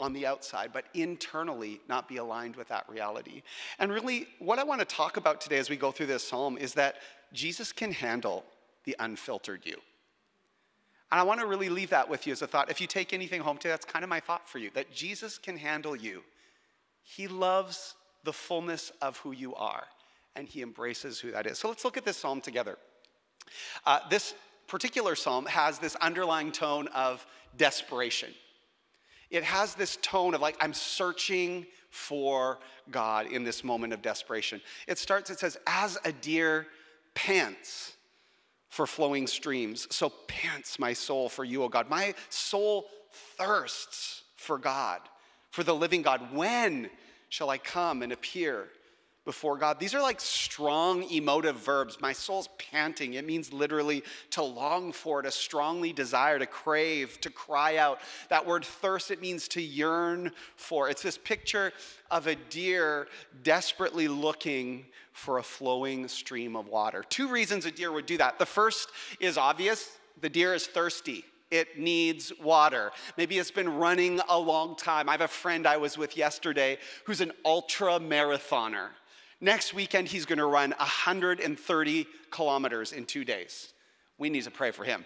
on 0.00 0.12
the 0.12 0.26
outside, 0.26 0.70
but 0.72 0.86
internally 0.94 1.80
not 1.88 2.08
be 2.08 2.16
aligned 2.16 2.56
with 2.56 2.68
that 2.68 2.88
reality. 2.88 3.42
And 3.78 3.92
really, 3.92 4.26
what 4.38 4.58
I 4.58 4.64
want 4.64 4.80
to 4.80 4.84
talk 4.84 5.16
about 5.16 5.40
today 5.40 5.58
as 5.58 5.70
we 5.70 5.76
go 5.76 5.92
through 5.92 6.06
this 6.06 6.26
psalm 6.26 6.58
is 6.58 6.74
that 6.74 6.96
Jesus 7.32 7.72
can 7.72 7.92
handle 7.92 8.44
the 8.84 8.96
unfiltered 8.98 9.60
you. 9.64 9.76
And 11.12 11.20
I 11.20 11.22
want 11.22 11.40
to 11.40 11.46
really 11.46 11.68
leave 11.68 11.90
that 11.90 12.08
with 12.08 12.26
you 12.26 12.32
as 12.32 12.42
a 12.42 12.46
thought. 12.46 12.70
If 12.70 12.80
you 12.80 12.86
take 12.86 13.12
anything 13.12 13.40
home 13.40 13.56
today, 13.56 13.70
that's 13.70 13.84
kind 13.84 14.02
of 14.02 14.08
my 14.08 14.20
thought 14.20 14.48
for 14.48 14.58
you 14.58 14.70
that 14.74 14.92
Jesus 14.92 15.38
can 15.38 15.56
handle 15.56 15.94
you. 15.94 16.22
He 17.02 17.28
loves 17.28 17.94
the 18.24 18.32
fullness 18.32 18.90
of 19.00 19.18
who 19.18 19.32
you 19.32 19.54
are, 19.54 19.84
and 20.34 20.48
He 20.48 20.60
embraces 20.60 21.20
who 21.20 21.30
that 21.30 21.46
is. 21.46 21.58
So 21.58 21.68
let's 21.68 21.84
look 21.84 21.96
at 21.96 22.04
this 22.04 22.16
psalm 22.16 22.40
together. 22.40 22.78
Uh, 23.84 24.00
this 24.10 24.34
particular 24.66 25.14
psalm 25.14 25.46
has 25.46 25.78
this 25.78 25.96
underlying 25.96 26.52
tone 26.52 26.88
of 26.88 27.26
desperation. 27.56 28.30
It 29.30 29.44
has 29.44 29.74
this 29.74 29.98
tone 30.02 30.34
of 30.34 30.40
like, 30.40 30.56
I'm 30.60 30.74
searching 30.74 31.66
for 31.90 32.58
God 32.90 33.26
in 33.26 33.44
this 33.44 33.62
moment 33.62 33.92
of 33.92 34.02
desperation. 34.02 34.60
It 34.86 34.98
starts, 34.98 35.30
it 35.30 35.38
says, 35.38 35.56
as 35.66 35.98
a 36.04 36.12
deer 36.12 36.66
pants 37.14 37.92
for 38.68 38.86
flowing 38.86 39.26
streams, 39.26 39.86
so 39.94 40.08
pants 40.26 40.78
my 40.78 40.92
soul 40.92 41.28
for 41.28 41.44
you, 41.44 41.62
O 41.62 41.68
God. 41.68 41.88
My 41.88 42.14
soul 42.28 42.86
thirsts 43.36 44.24
for 44.36 44.58
God, 44.58 45.00
for 45.50 45.62
the 45.62 45.74
living 45.74 46.02
God. 46.02 46.32
When 46.32 46.90
shall 47.28 47.50
I 47.50 47.58
come 47.58 48.02
and 48.02 48.12
appear? 48.12 48.68
Before 49.24 49.56
God. 49.56 49.80
These 49.80 49.94
are 49.94 50.02
like 50.02 50.20
strong 50.20 51.04
emotive 51.10 51.56
verbs. 51.56 52.00
My 52.00 52.12
soul's 52.12 52.48
panting. 52.58 53.14
It 53.14 53.24
means 53.24 53.52
literally 53.52 54.02
to 54.30 54.42
long 54.42 54.92
for, 54.92 55.22
to 55.22 55.30
strongly 55.30 55.92
desire, 55.92 56.38
to 56.38 56.46
crave, 56.46 57.20
to 57.22 57.30
cry 57.30 57.76
out. 57.76 58.00
That 58.28 58.46
word 58.46 58.64
thirst, 58.64 59.10
it 59.10 59.20
means 59.20 59.48
to 59.48 59.62
yearn 59.62 60.32
for. 60.56 60.88
It's 60.88 61.02
this 61.02 61.18
picture 61.18 61.72
of 62.10 62.26
a 62.26 62.34
deer 62.34 63.08
desperately 63.42 64.08
looking 64.08 64.86
for 65.12 65.38
a 65.38 65.42
flowing 65.42 66.08
stream 66.08 66.56
of 66.56 66.68
water. 66.68 67.04
Two 67.08 67.28
reasons 67.28 67.66
a 67.66 67.70
deer 67.70 67.92
would 67.92 68.06
do 68.06 68.18
that. 68.18 68.38
The 68.38 68.46
first 68.46 68.90
is 69.20 69.38
obvious 69.38 69.98
the 70.20 70.28
deer 70.28 70.54
is 70.54 70.66
thirsty 70.66 71.24
it 71.50 71.78
needs 71.78 72.32
water. 72.42 72.90
Maybe 73.16 73.38
it's 73.38 73.52
been 73.52 73.76
running 73.76 74.20
a 74.28 74.38
long 74.38 74.74
time. 74.74 75.08
I 75.08 75.12
have 75.12 75.20
a 75.20 75.28
friend 75.28 75.68
I 75.68 75.76
was 75.76 75.96
with 75.96 76.16
yesterday 76.16 76.78
who's 77.04 77.20
an 77.20 77.30
ultra 77.44 78.00
marathoner. 78.00 78.88
Next 79.40 79.74
weekend, 79.74 80.08
he's 80.08 80.26
going 80.26 80.38
to 80.38 80.46
run 80.46 80.70
130 80.70 82.06
kilometers 82.30 82.92
in 82.92 83.04
two 83.04 83.24
days. 83.24 83.72
We 84.18 84.30
need 84.30 84.44
to 84.44 84.50
pray 84.50 84.70
for 84.70 84.84
him. 84.84 85.04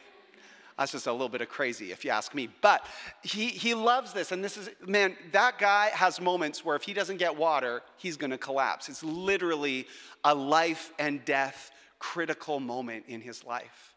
That's 0.78 0.92
just 0.92 1.08
a 1.08 1.12
little 1.12 1.28
bit 1.28 1.40
of 1.40 1.48
crazy, 1.48 1.90
if 1.90 2.04
you 2.04 2.12
ask 2.12 2.34
me. 2.34 2.48
But 2.60 2.86
he, 3.22 3.48
he 3.48 3.74
loves 3.74 4.12
this. 4.12 4.30
And 4.30 4.44
this 4.44 4.56
is, 4.56 4.70
man, 4.86 5.16
that 5.32 5.58
guy 5.58 5.86
has 5.92 6.20
moments 6.20 6.64
where 6.64 6.76
if 6.76 6.82
he 6.82 6.94
doesn't 6.94 7.16
get 7.16 7.36
water, 7.36 7.82
he's 7.96 8.16
going 8.16 8.30
to 8.30 8.38
collapse. 8.38 8.88
It's 8.88 9.02
literally 9.02 9.88
a 10.22 10.34
life 10.34 10.92
and 11.00 11.24
death 11.24 11.72
critical 11.98 12.60
moment 12.60 13.06
in 13.08 13.20
his 13.20 13.44
life. 13.44 13.96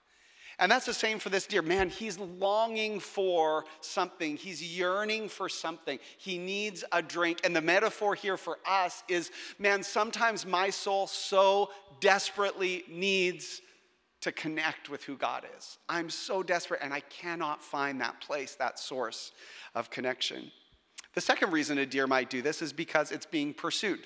And 0.61 0.71
that's 0.71 0.85
the 0.85 0.93
same 0.93 1.17
for 1.17 1.29
this 1.29 1.47
deer. 1.47 1.63
Man, 1.63 1.89
he's 1.89 2.19
longing 2.19 2.99
for 2.99 3.65
something. 3.81 4.37
He's 4.37 4.61
yearning 4.61 5.27
for 5.27 5.49
something. 5.49 5.97
He 6.17 6.37
needs 6.37 6.83
a 6.91 7.01
drink. 7.01 7.41
And 7.43 7.55
the 7.55 7.61
metaphor 7.61 8.13
here 8.13 8.37
for 8.37 8.59
us 8.69 9.03
is 9.09 9.31
man, 9.57 9.81
sometimes 9.81 10.45
my 10.45 10.69
soul 10.69 11.07
so 11.07 11.71
desperately 11.99 12.83
needs 12.87 13.61
to 14.21 14.31
connect 14.31 14.87
with 14.87 15.03
who 15.03 15.17
God 15.17 15.47
is. 15.57 15.79
I'm 15.89 16.11
so 16.11 16.43
desperate 16.43 16.81
and 16.83 16.93
I 16.93 16.99
cannot 16.99 17.63
find 17.63 17.99
that 18.01 18.21
place, 18.21 18.53
that 18.55 18.77
source 18.77 19.31
of 19.73 19.89
connection. 19.89 20.51
The 21.15 21.21
second 21.21 21.51
reason 21.51 21.79
a 21.79 21.87
deer 21.87 22.05
might 22.05 22.29
do 22.29 22.43
this 22.43 22.61
is 22.61 22.71
because 22.71 23.11
it's 23.11 23.25
being 23.25 23.55
pursued. 23.55 24.01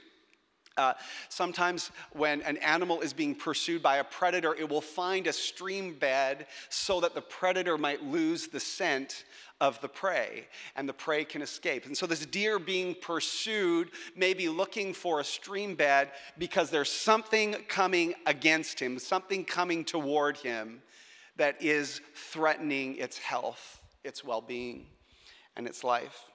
Uh, 0.77 0.93
sometimes, 1.29 1.89
when 2.11 2.41
an 2.41 2.57
animal 2.57 2.99
is 2.99 3.13
being 3.13 3.33
pursued 3.33 3.81
by 3.81 3.97
a 3.97 4.03
predator, 4.03 4.53
it 4.55 4.67
will 4.67 4.81
find 4.81 5.25
a 5.25 5.31
stream 5.31 5.93
bed 5.93 6.47
so 6.67 6.99
that 6.99 7.15
the 7.15 7.21
predator 7.21 7.77
might 7.77 8.03
lose 8.03 8.47
the 8.47 8.59
scent 8.59 9.23
of 9.61 9.79
the 9.79 9.87
prey 9.87 10.45
and 10.75 10.89
the 10.89 10.93
prey 10.93 11.23
can 11.23 11.41
escape. 11.41 11.85
And 11.85 11.95
so, 11.95 12.05
this 12.05 12.25
deer 12.25 12.59
being 12.59 12.93
pursued 12.93 13.91
may 14.17 14.33
be 14.33 14.49
looking 14.49 14.93
for 14.93 15.21
a 15.21 15.23
stream 15.23 15.75
bed 15.75 16.11
because 16.37 16.69
there's 16.69 16.91
something 16.91 17.53
coming 17.69 18.13
against 18.25 18.77
him, 18.77 18.99
something 18.99 19.45
coming 19.45 19.85
toward 19.85 20.35
him 20.35 20.81
that 21.37 21.61
is 21.61 22.01
threatening 22.15 22.97
its 22.97 23.17
health, 23.17 23.81
its 24.03 24.25
well 24.25 24.41
being, 24.41 24.87
and 25.55 25.67
its 25.67 25.85
life. 25.85 26.31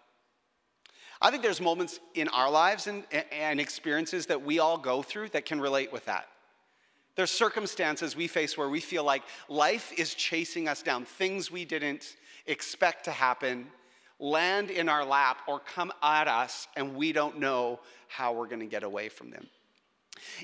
I 1.23 1.31
think 1.31 1.43
there's 1.43 1.61
moments 1.61 2.01
in 2.15 2.29
our 2.29 2.51
lives 2.51 2.87
and, 2.87 3.05
and 3.31 3.61
experiences 3.61 4.27
that 4.27 4.43
we 4.43 4.59
all 4.59 4.79
go 4.79 5.03
through 5.03 5.31
that 5.31 5.45
can 5.45 5.61
relate 5.61 5.93
with 5.93 6.07
that. 6.07 6.29
There's 7.17 7.31
circumstances 7.31 8.17
we 8.17 8.27
face 8.27 8.57
where 8.57 8.69
we 8.69 8.81
feel 8.81 9.05
like 9.05 9.23
life 9.49 9.93
is 9.99 10.15
chasing 10.15 10.69
us 10.69 10.83
down, 10.83 11.05
things 11.05 11.51
we 11.51 11.65
didn't 11.65 12.17
expect 12.47 13.05
to 13.05 13.11
happen 13.11 13.67
land 14.21 14.71
in 14.71 14.89
our 14.89 15.05
lap 15.05 15.39
or 15.49 15.59
come 15.59 15.93
at 16.03 16.29
us, 16.29 16.69
and 16.77 16.95
we 16.95 17.13
don't 17.13 17.39
know 17.39 17.81
how 18.09 18.33
we're 18.33 18.47
going 18.47 18.61
to 18.61 18.67
get 18.67 18.83
away 18.83 19.09
from 19.09 19.31
them. 19.31 19.47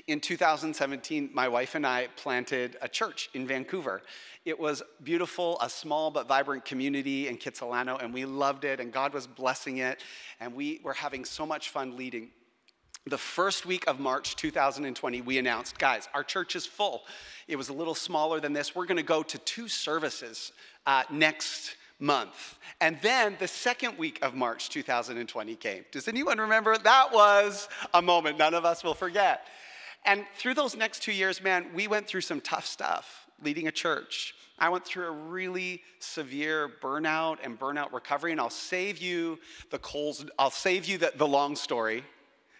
In 0.07 0.19
2017, 0.19 1.29
my 1.33 1.47
wife 1.47 1.75
and 1.75 1.85
I 1.85 2.07
planted 2.15 2.77
a 2.81 2.87
church 2.87 3.29
in 3.33 3.47
Vancouver. 3.47 4.01
It 4.45 4.59
was 4.59 4.81
beautiful, 5.03 5.57
a 5.61 5.69
small 5.69 6.11
but 6.11 6.27
vibrant 6.27 6.65
community 6.65 7.27
in 7.27 7.37
Kitsilano, 7.37 8.01
and 8.01 8.13
we 8.13 8.25
loved 8.25 8.63
it, 8.63 8.79
and 8.79 8.91
God 8.91 9.13
was 9.13 9.27
blessing 9.27 9.77
it, 9.77 10.03
and 10.39 10.53
we 10.53 10.79
were 10.83 10.93
having 10.93 11.25
so 11.25 11.45
much 11.45 11.69
fun 11.69 11.97
leading. 11.97 12.29
The 13.05 13.17
first 13.17 13.65
week 13.65 13.87
of 13.87 13.99
March 13.99 14.35
2020, 14.35 15.21
we 15.21 15.37
announced, 15.37 15.79
guys, 15.79 16.09
our 16.13 16.23
church 16.23 16.55
is 16.55 16.65
full. 16.65 17.03
It 17.47 17.55
was 17.55 17.69
a 17.69 17.73
little 17.73 17.95
smaller 17.95 18.39
than 18.39 18.53
this. 18.53 18.75
We're 18.75 18.85
going 18.85 18.97
to 18.97 19.03
go 19.03 19.23
to 19.23 19.37
two 19.39 19.67
services 19.67 20.51
uh, 20.85 21.03
next 21.09 21.75
month. 21.99 22.59
And 22.79 22.97
then 23.01 23.35
the 23.39 23.47
second 23.47 23.97
week 23.97 24.19
of 24.21 24.33
March 24.33 24.69
2020 24.69 25.55
came. 25.55 25.85
Does 25.91 26.07
anyone 26.07 26.37
remember? 26.37 26.77
That 26.77 27.11
was 27.11 27.67
a 27.93 28.01
moment 28.01 28.37
none 28.37 28.53
of 28.53 28.65
us 28.65 28.83
will 28.83 28.93
forget. 28.93 29.47
And 30.07 30.25
through 30.35 30.53
those 30.53 30.75
next 30.75 31.03
two 31.03 31.11
years, 31.11 31.43
man, 31.43 31.67
we 31.75 31.87
went 31.87 32.07
through 32.07 32.21
some 32.21 32.39
tough 32.39 32.65
stuff 32.65 33.27
leading 33.43 33.67
a 33.67 33.71
church. 33.71 34.33
I 34.57 34.69
went 34.69 34.85
through 34.85 35.07
a 35.07 35.11
really 35.11 35.83
severe 35.99 36.71
burnout 36.81 37.37
and 37.43 37.59
burnout 37.59 37.91
recovery, 37.91 38.31
and 38.31 38.39
I'll 38.39 38.49
save 38.49 38.97
you 38.99 39.37
the 39.69 39.79
I'll 40.39 40.49
save 40.49 40.85
you 40.85 40.97
the, 40.97 41.11
the 41.15 41.27
long 41.27 41.55
story, 41.55 42.03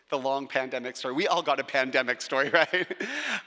the 0.09 0.19
long 0.19 0.45
pandemic 0.45 0.97
story. 0.97 1.15
We 1.15 1.27
all 1.27 1.41
got 1.41 1.59
a 1.59 1.63
pandemic 1.63 2.21
story, 2.21 2.49
right? 2.53 2.85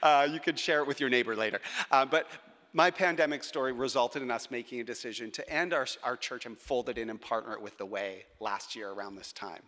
Uh, 0.01 0.27
you 0.29 0.39
could 0.39 0.59
share 0.59 0.81
it 0.81 0.87
with 0.87 0.99
your 0.99 1.09
neighbor 1.09 1.35
later. 1.35 1.61
Uh, 1.91 2.03
but 2.03 2.27
my 2.73 2.89
pandemic 2.89 3.43
story 3.43 3.71
resulted 3.71 4.21
in 4.21 4.31
us 4.31 4.49
making 4.49 4.81
a 4.81 4.83
decision 4.83 5.29
to 5.31 5.49
end 5.49 5.73
our, 5.73 5.85
our 6.03 6.17
church 6.17 6.45
and 6.45 6.57
fold 6.57 6.89
it 6.89 6.97
in 6.97 7.09
and 7.09 7.21
partner 7.21 7.53
it 7.53 7.61
with 7.61 7.77
The 7.77 7.85
Way 7.85 8.25
last 8.39 8.75
year 8.75 8.89
around 8.89 9.15
this 9.15 9.31
time. 9.31 9.61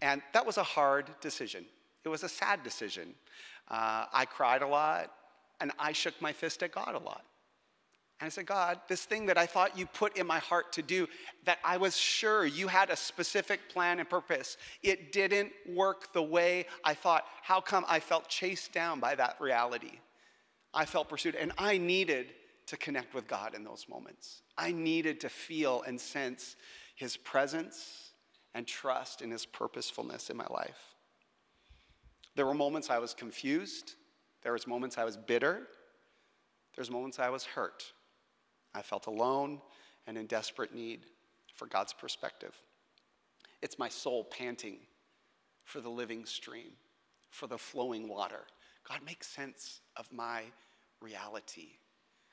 And 0.00 0.22
that 0.32 0.46
was 0.46 0.58
a 0.58 0.62
hard 0.62 1.10
decision. 1.20 1.64
It 2.04 2.08
was 2.08 2.22
a 2.22 2.28
sad 2.28 2.62
decision. 2.62 3.14
Uh, 3.70 4.06
I 4.12 4.24
cried 4.24 4.62
a 4.62 4.66
lot, 4.66 5.12
and 5.60 5.72
I 5.78 5.92
shook 5.92 6.20
my 6.20 6.32
fist 6.32 6.62
at 6.62 6.72
God 6.72 6.94
a 6.94 6.98
lot. 6.98 7.24
And 8.20 8.26
I 8.26 8.28
said, 8.28 8.44
God, 8.44 8.80
this 8.86 9.04
thing 9.04 9.26
that 9.26 9.38
I 9.38 9.46
thought 9.46 9.78
you 9.78 9.86
put 9.86 10.18
in 10.18 10.26
my 10.26 10.40
heart 10.40 10.72
to 10.74 10.82
do, 10.82 11.08
that 11.44 11.58
I 11.64 11.78
was 11.78 11.96
sure 11.96 12.44
you 12.44 12.68
had 12.68 12.90
a 12.90 12.96
specific 12.96 13.70
plan 13.70 13.98
and 13.98 14.08
purpose, 14.08 14.58
it 14.82 15.10
didn't 15.12 15.52
work 15.66 16.12
the 16.12 16.22
way 16.22 16.66
I 16.84 16.92
thought. 16.92 17.24
How 17.42 17.62
come 17.62 17.84
I 17.88 18.00
felt 18.00 18.28
chased 18.28 18.72
down 18.72 19.00
by 19.00 19.14
that 19.14 19.36
reality? 19.40 20.00
I 20.74 20.84
felt 20.84 21.08
pursued, 21.08 21.34
and 21.34 21.52
I 21.56 21.78
needed 21.78 22.26
to 22.66 22.76
connect 22.76 23.14
with 23.14 23.26
God 23.26 23.54
in 23.54 23.64
those 23.64 23.86
moments. 23.88 24.42
I 24.58 24.70
needed 24.70 25.20
to 25.20 25.28
feel 25.28 25.82
and 25.86 25.98
sense 25.98 26.56
His 26.96 27.16
presence 27.16 28.12
and 28.54 28.66
trust 28.66 29.22
in 29.22 29.30
His 29.30 29.46
purposefulness 29.46 30.28
in 30.28 30.36
my 30.36 30.46
life. 30.50 30.89
There 32.40 32.46
were 32.46 32.54
moments 32.54 32.88
I 32.88 32.98
was 32.98 33.12
confused. 33.12 33.96
There 34.40 34.54
was 34.54 34.66
moments 34.66 34.96
I 34.96 35.04
was 35.04 35.14
bitter. 35.14 35.60
There's 36.74 36.90
moments 36.90 37.18
I 37.18 37.28
was 37.28 37.44
hurt. 37.44 37.92
I 38.74 38.80
felt 38.80 39.06
alone 39.06 39.60
and 40.06 40.16
in 40.16 40.24
desperate 40.24 40.74
need 40.74 41.00
for 41.54 41.66
God's 41.66 41.92
perspective. 41.92 42.54
It's 43.60 43.78
my 43.78 43.90
soul 43.90 44.24
panting 44.24 44.78
for 45.64 45.82
the 45.82 45.90
living 45.90 46.24
stream, 46.24 46.72
for 47.28 47.46
the 47.46 47.58
flowing 47.58 48.08
water. 48.08 48.46
God, 48.88 49.00
make 49.04 49.22
sense 49.22 49.82
of 49.94 50.10
my 50.10 50.44
reality 51.02 51.72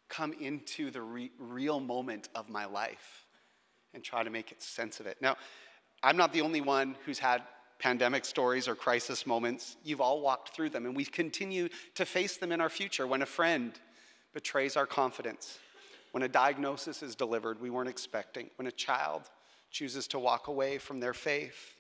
come 0.07 0.31
into 0.39 0.89
the 0.89 1.01
re- 1.01 1.31
real 1.37 1.81
moment 1.81 2.29
of 2.33 2.47
my 2.47 2.63
life 2.63 3.25
and 3.93 4.05
try 4.05 4.23
to 4.23 4.29
make 4.29 4.55
sense 4.59 5.01
of 5.01 5.05
it. 5.05 5.17
Now, 5.21 5.35
I'm 6.01 6.15
not 6.15 6.31
the 6.31 6.39
only 6.39 6.61
one 6.61 6.95
who's 7.05 7.19
had 7.19 7.43
pandemic 7.79 8.25
stories 8.25 8.67
or 8.67 8.75
crisis 8.75 9.25
moments. 9.25 9.77
You've 9.83 10.01
all 10.01 10.21
walked 10.21 10.49
through 10.49 10.69
them, 10.69 10.85
and 10.85 10.95
we 10.95 11.05
continue 11.05 11.69
to 11.95 12.05
face 12.05 12.37
them 12.37 12.51
in 12.51 12.61
our 12.61 12.69
future 12.69 13.05
when 13.05 13.21
a 13.21 13.25
friend 13.25 13.73
betrays 14.33 14.75
our 14.75 14.85
confidence, 14.85 15.59
when 16.11 16.23
a 16.23 16.27
diagnosis 16.27 17.03
is 17.03 17.15
delivered 17.15 17.61
we 17.61 17.69
weren't 17.69 17.89
expecting, 17.89 18.49
when 18.55 18.67
a 18.67 18.71
child 18.71 19.23
chooses 19.71 20.07
to 20.07 20.19
walk 20.19 20.47
away 20.47 20.77
from 20.77 20.99
their 20.99 21.13
faith, 21.13 21.75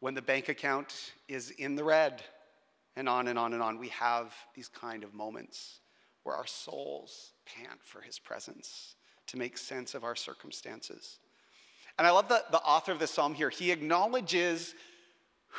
when 0.00 0.14
the 0.14 0.22
bank 0.22 0.48
account 0.48 1.12
is 1.28 1.50
in 1.50 1.74
the 1.74 1.84
red, 1.84 2.22
and 2.96 3.08
on 3.08 3.28
and 3.28 3.38
on 3.38 3.52
and 3.52 3.62
on. 3.62 3.78
We 3.78 3.88
have 3.88 4.34
these 4.54 4.68
kind 4.68 5.04
of 5.04 5.14
moments 5.14 5.80
where 6.22 6.34
our 6.34 6.46
souls 6.46 7.32
pant 7.44 7.80
for 7.82 8.00
his 8.00 8.18
presence 8.18 8.96
to 9.28 9.36
make 9.36 9.58
sense 9.58 9.94
of 9.94 10.02
our 10.02 10.16
circumstances. 10.16 11.18
And 11.98 12.06
I 12.06 12.10
love 12.10 12.28
the, 12.28 12.42
the 12.50 12.58
author 12.58 12.92
of 12.92 12.98
this 12.98 13.10
psalm 13.10 13.34
here. 13.34 13.50
He 13.50 13.70
acknowledges 13.70 14.74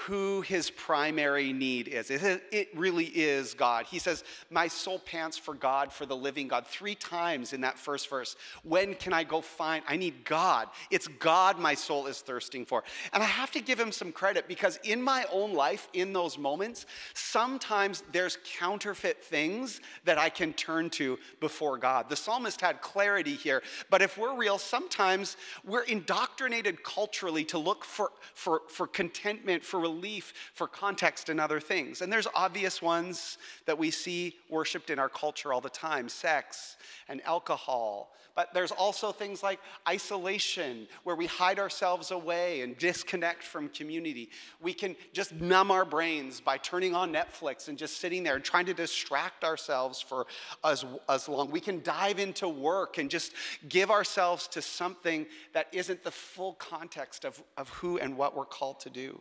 who 0.05 0.41
his 0.41 0.69
primary 0.69 1.51
need 1.53 1.87
is. 1.87 2.11
It 2.11 2.69
really 2.75 3.05
is 3.05 3.55
God. 3.55 3.85
He 3.87 3.97
says, 3.97 4.23
My 4.51 4.67
soul 4.67 4.99
pants 4.99 5.37
for 5.37 5.55
God, 5.55 5.91
for 5.91 6.05
the 6.05 6.15
living 6.15 6.47
God. 6.47 6.67
Three 6.67 6.93
times 6.93 7.51
in 7.51 7.61
that 7.61 7.79
first 7.79 8.07
verse. 8.07 8.35
When 8.63 8.93
can 8.93 9.11
I 9.11 9.23
go 9.23 9.41
find? 9.41 9.83
I 9.87 9.97
need 9.97 10.23
God. 10.23 10.69
It's 10.91 11.07
God 11.07 11.57
my 11.57 11.73
soul 11.73 12.05
is 12.05 12.21
thirsting 12.21 12.63
for. 12.63 12.83
And 13.11 13.23
I 13.23 13.25
have 13.25 13.49
to 13.51 13.59
give 13.59 13.79
him 13.79 13.91
some 13.91 14.11
credit 14.11 14.47
because 14.47 14.79
in 14.83 15.01
my 15.01 15.25
own 15.31 15.53
life, 15.53 15.89
in 15.93 16.13
those 16.13 16.37
moments, 16.37 16.85
sometimes 17.15 18.03
there's 18.11 18.37
counterfeit 18.59 19.23
things 19.23 19.81
that 20.05 20.19
I 20.19 20.29
can 20.29 20.53
turn 20.53 20.91
to 20.91 21.17
before 21.39 21.77
God. 21.77 22.07
The 22.07 22.15
psalmist 22.15 22.61
had 22.61 22.81
clarity 22.81 23.33
here, 23.33 23.63
but 23.89 24.03
if 24.03 24.15
we're 24.15 24.35
real, 24.35 24.59
sometimes 24.59 25.37
we're 25.65 25.83
indoctrinated 25.83 26.83
culturally 26.83 27.45
to 27.45 27.57
look 27.57 27.83
for, 27.83 28.11
for, 28.35 28.61
for 28.67 28.85
contentment, 28.85 29.65
for 29.65 29.86
relief, 29.87 30.33
for 30.53 30.67
context, 30.67 31.29
and 31.29 31.39
other 31.39 31.59
things. 31.59 32.01
And 32.01 32.11
there's 32.11 32.27
obvious 32.35 32.81
ones 32.81 33.37
that 33.65 33.77
we 33.77 33.91
see 33.91 34.35
worshiped 34.49 34.89
in 34.89 34.99
our 34.99 35.09
culture 35.09 35.53
all 35.53 35.61
the 35.61 35.69
time 35.69 36.09
sex 36.09 36.77
and 37.09 37.21
alcohol. 37.25 38.11
But 38.37 38.53
there's 38.53 38.71
also 38.71 39.11
things 39.11 39.41
like 39.41 39.59
isolation, 39.89 40.87
where 41.03 41.15
we 41.15 41.25
hide 41.25 41.57
ourselves 41.57 42.11
away 42.11 42.61
and 42.61 42.77
disconnect 42.77 43.41
from 43.41 43.67
community. 43.69 44.29
We 44.61 44.73
can 44.73 44.95
just 45.11 45.33
numb 45.33 45.71
our 45.71 45.85
brains 45.85 46.39
by 46.39 46.57
turning 46.57 46.93
on 46.93 47.11
Netflix 47.11 47.67
and 47.67 47.79
just 47.79 47.97
sitting 47.97 48.21
there 48.21 48.35
and 48.35 48.43
trying 48.43 48.67
to 48.67 48.75
distract 48.75 49.43
ourselves 49.43 49.99
for 49.99 50.27
as, 50.63 50.85
as 51.09 51.27
long. 51.27 51.49
We 51.49 51.59
can 51.59 51.81
dive 51.81 52.19
into 52.19 52.47
work 52.47 52.99
and 52.99 53.09
just 53.09 53.33
give 53.69 53.89
ourselves 53.89 54.47
to 54.49 54.61
something 54.61 55.25
that 55.53 55.65
isn't 55.71 56.03
the 56.03 56.11
full 56.11 56.53
context 56.53 57.25
of, 57.25 57.41
of 57.57 57.69
who 57.69 57.97
and 57.97 58.15
what 58.15 58.37
we're 58.37 58.45
called 58.45 58.79
to 58.81 58.91
do. 58.91 59.19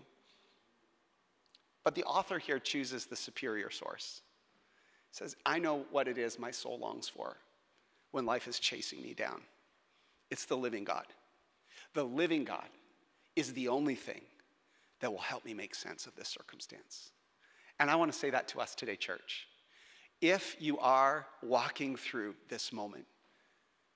But 1.86 1.94
the 1.94 2.02
author 2.02 2.40
here 2.40 2.58
chooses 2.58 3.06
the 3.06 3.14
superior 3.14 3.70
source. 3.70 4.22
He 5.12 5.16
says, 5.16 5.36
I 5.46 5.60
know 5.60 5.86
what 5.92 6.08
it 6.08 6.18
is 6.18 6.36
my 6.36 6.50
soul 6.50 6.80
longs 6.80 7.08
for 7.08 7.36
when 8.10 8.26
life 8.26 8.48
is 8.48 8.58
chasing 8.58 9.00
me 9.00 9.14
down. 9.14 9.40
It's 10.28 10.46
the 10.46 10.56
living 10.56 10.82
God. 10.82 11.06
The 11.94 12.02
living 12.02 12.42
God 12.42 12.66
is 13.36 13.52
the 13.52 13.68
only 13.68 13.94
thing 13.94 14.22
that 14.98 15.12
will 15.12 15.20
help 15.20 15.44
me 15.44 15.54
make 15.54 15.76
sense 15.76 16.06
of 16.06 16.16
this 16.16 16.26
circumstance. 16.26 17.12
And 17.78 17.88
I 17.88 17.94
want 17.94 18.12
to 18.12 18.18
say 18.18 18.30
that 18.30 18.48
to 18.48 18.60
us 18.60 18.74
today, 18.74 18.96
church. 18.96 19.46
If 20.20 20.56
you 20.58 20.80
are 20.80 21.28
walking 21.40 21.94
through 21.94 22.34
this 22.48 22.72
moment 22.72 23.06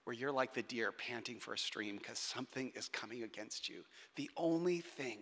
where 0.04 0.14
you're 0.14 0.30
like 0.30 0.54
the 0.54 0.62
deer 0.62 0.92
panting 0.92 1.40
for 1.40 1.54
a 1.54 1.58
stream 1.58 1.96
because 1.96 2.20
something 2.20 2.70
is 2.76 2.86
coming 2.86 3.24
against 3.24 3.68
you, 3.68 3.82
the 4.14 4.30
only 4.36 4.78
thing 4.78 5.18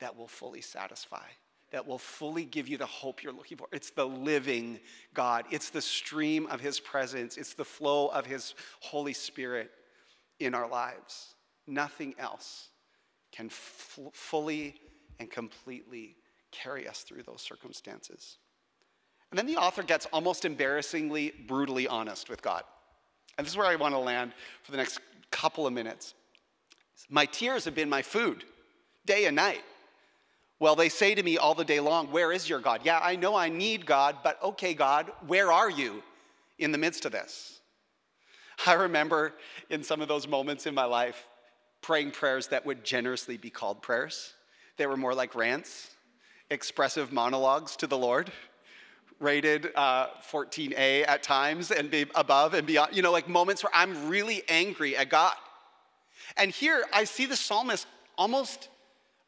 that 0.00 0.16
will 0.16 0.26
fully 0.26 0.62
satisfy 0.62 1.26
that 1.72 1.86
will 1.86 1.98
fully 1.98 2.44
give 2.44 2.68
you 2.68 2.76
the 2.76 2.86
hope 2.86 3.22
you're 3.22 3.32
looking 3.32 3.56
for. 3.58 3.66
It's 3.72 3.90
the 3.90 4.06
living 4.06 4.78
God, 5.14 5.46
it's 5.50 5.70
the 5.70 5.80
stream 5.80 6.46
of 6.46 6.60
His 6.60 6.78
presence, 6.78 7.36
it's 7.36 7.54
the 7.54 7.64
flow 7.64 8.08
of 8.08 8.26
His 8.26 8.54
Holy 8.80 9.12
Spirit 9.12 9.70
in 10.38 10.54
our 10.54 10.68
lives. 10.68 11.34
Nothing 11.66 12.14
else 12.18 12.68
can 13.32 13.46
f- 13.46 13.98
fully 14.12 14.76
and 15.18 15.30
completely 15.30 16.16
carry 16.50 16.86
us 16.86 17.02
through 17.02 17.22
those 17.22 17.40
circumstances. 17.40 18.36
And 19.30 19.38
then 19.38 19.46
the 19.46 19.56
author 19.56 19.82
gets 19.82 20.06
almost 20.12 20.44
embarrassingly, 20.44 21.32
brutally 21.48 21.88
honest 21.88 22.28
with 22.28 22.42
God. 22.42 22.64
And 23.38 23.46
this 23.46 23.54
is 23.54 23.56
where 23.56 23.66
I 23.66 23.76
want 23.76 23.94
to 23.94 23.98
land 23.98 24.32
for 24.62 24.72
the 24.72 24.76
next 24.76 25.00
couple 25.30 25.66
of 25.66 25.72
minutes. 25.72 26.12
My 27.08 27.24
tears 27.24 27.64
have 27.64 27.74
been 27.74 27.88
my 27.88 28.02
food 28.02 28.44
day 29.06 29.24
and 29.24 29.34
night. 29.34 29.62
Well, 30.62 30.76
they 30.76 30.90
say 30.90 31.16
to 31.16 31.22
me 31.24 31.38
all 31.38 31.56
the 31.56 31.64
day 31.64 31.80
long, 31.80 32.12
Where 32.12 32.30
is 32.30 32.48
your 32.48 32.60
God? 32.60 32.82
Yeah, 32.84 33.00
I 33.02 33.16
know 33.16 33.34
I 33.34 33.48
need 33.48 33.84
God, 33.84 34.18
but 34.22 34.40
okay, 34.40 34.74
God, 34.74 35.10
where 35.26 35.50
are 35.50 35.68
you 35.68 36.04
in 36.56 36.70
the 36.70 36.78
midst 36.78 37.04
of 37.04 37.10
this? 37.10 37.58
I 38.64 38.74
remember 38.74 39.32
in 39.70 39.82
some 39.82 40.00
of 40.00 40.06
those 40.06 40.28
moments 40.28 40.66
in 40.66 40.72
my 40.72 40.84
life 40.84 41.26
praying 41.80 42.12
prayers 42.12 42.46
that 42.46 42.64
would 42.64 42.84
generously 42.84 43.36
be 43.36 43.50
called 43.50 43.82
prayers. 43.82 44.34
They 44.76 44.86
were 44.86 44.96
more 44.96 45.16
like 45.16 45.34
rants, 45.34 45.90
expressive 46.48 47.10
monologues 47.10 47.74
to 47.78 47.88
the 47.88 47.98
Lord, 47.98 48.30
rated 49.18 49.72
uh, 49.74 50.10
14A 50.30 51.08
at 51.08 51.24
times 51.24 51.72
and 51.72 51.90
be 51.90 52.06
above 52.14 52.54
and 52.54 52.68
beyond, 52.68 52.94
you 52.94 53.02
know, 53.02 53.10
like 53.10 53.28
moments 53.28 53.64
where 53.64 53.72
I'm 53.74 54.08
really 54.08 54.44
angry 54.48 54.96
at 54.96 55.08
God. 55.08 55.34
And 56.36 56.52
here 56.52 56.84
I 56.92 57.02
see 57.02 57.26
the 57.26 57.34
psalmist 57.34 57.88
almost 58.16 58.68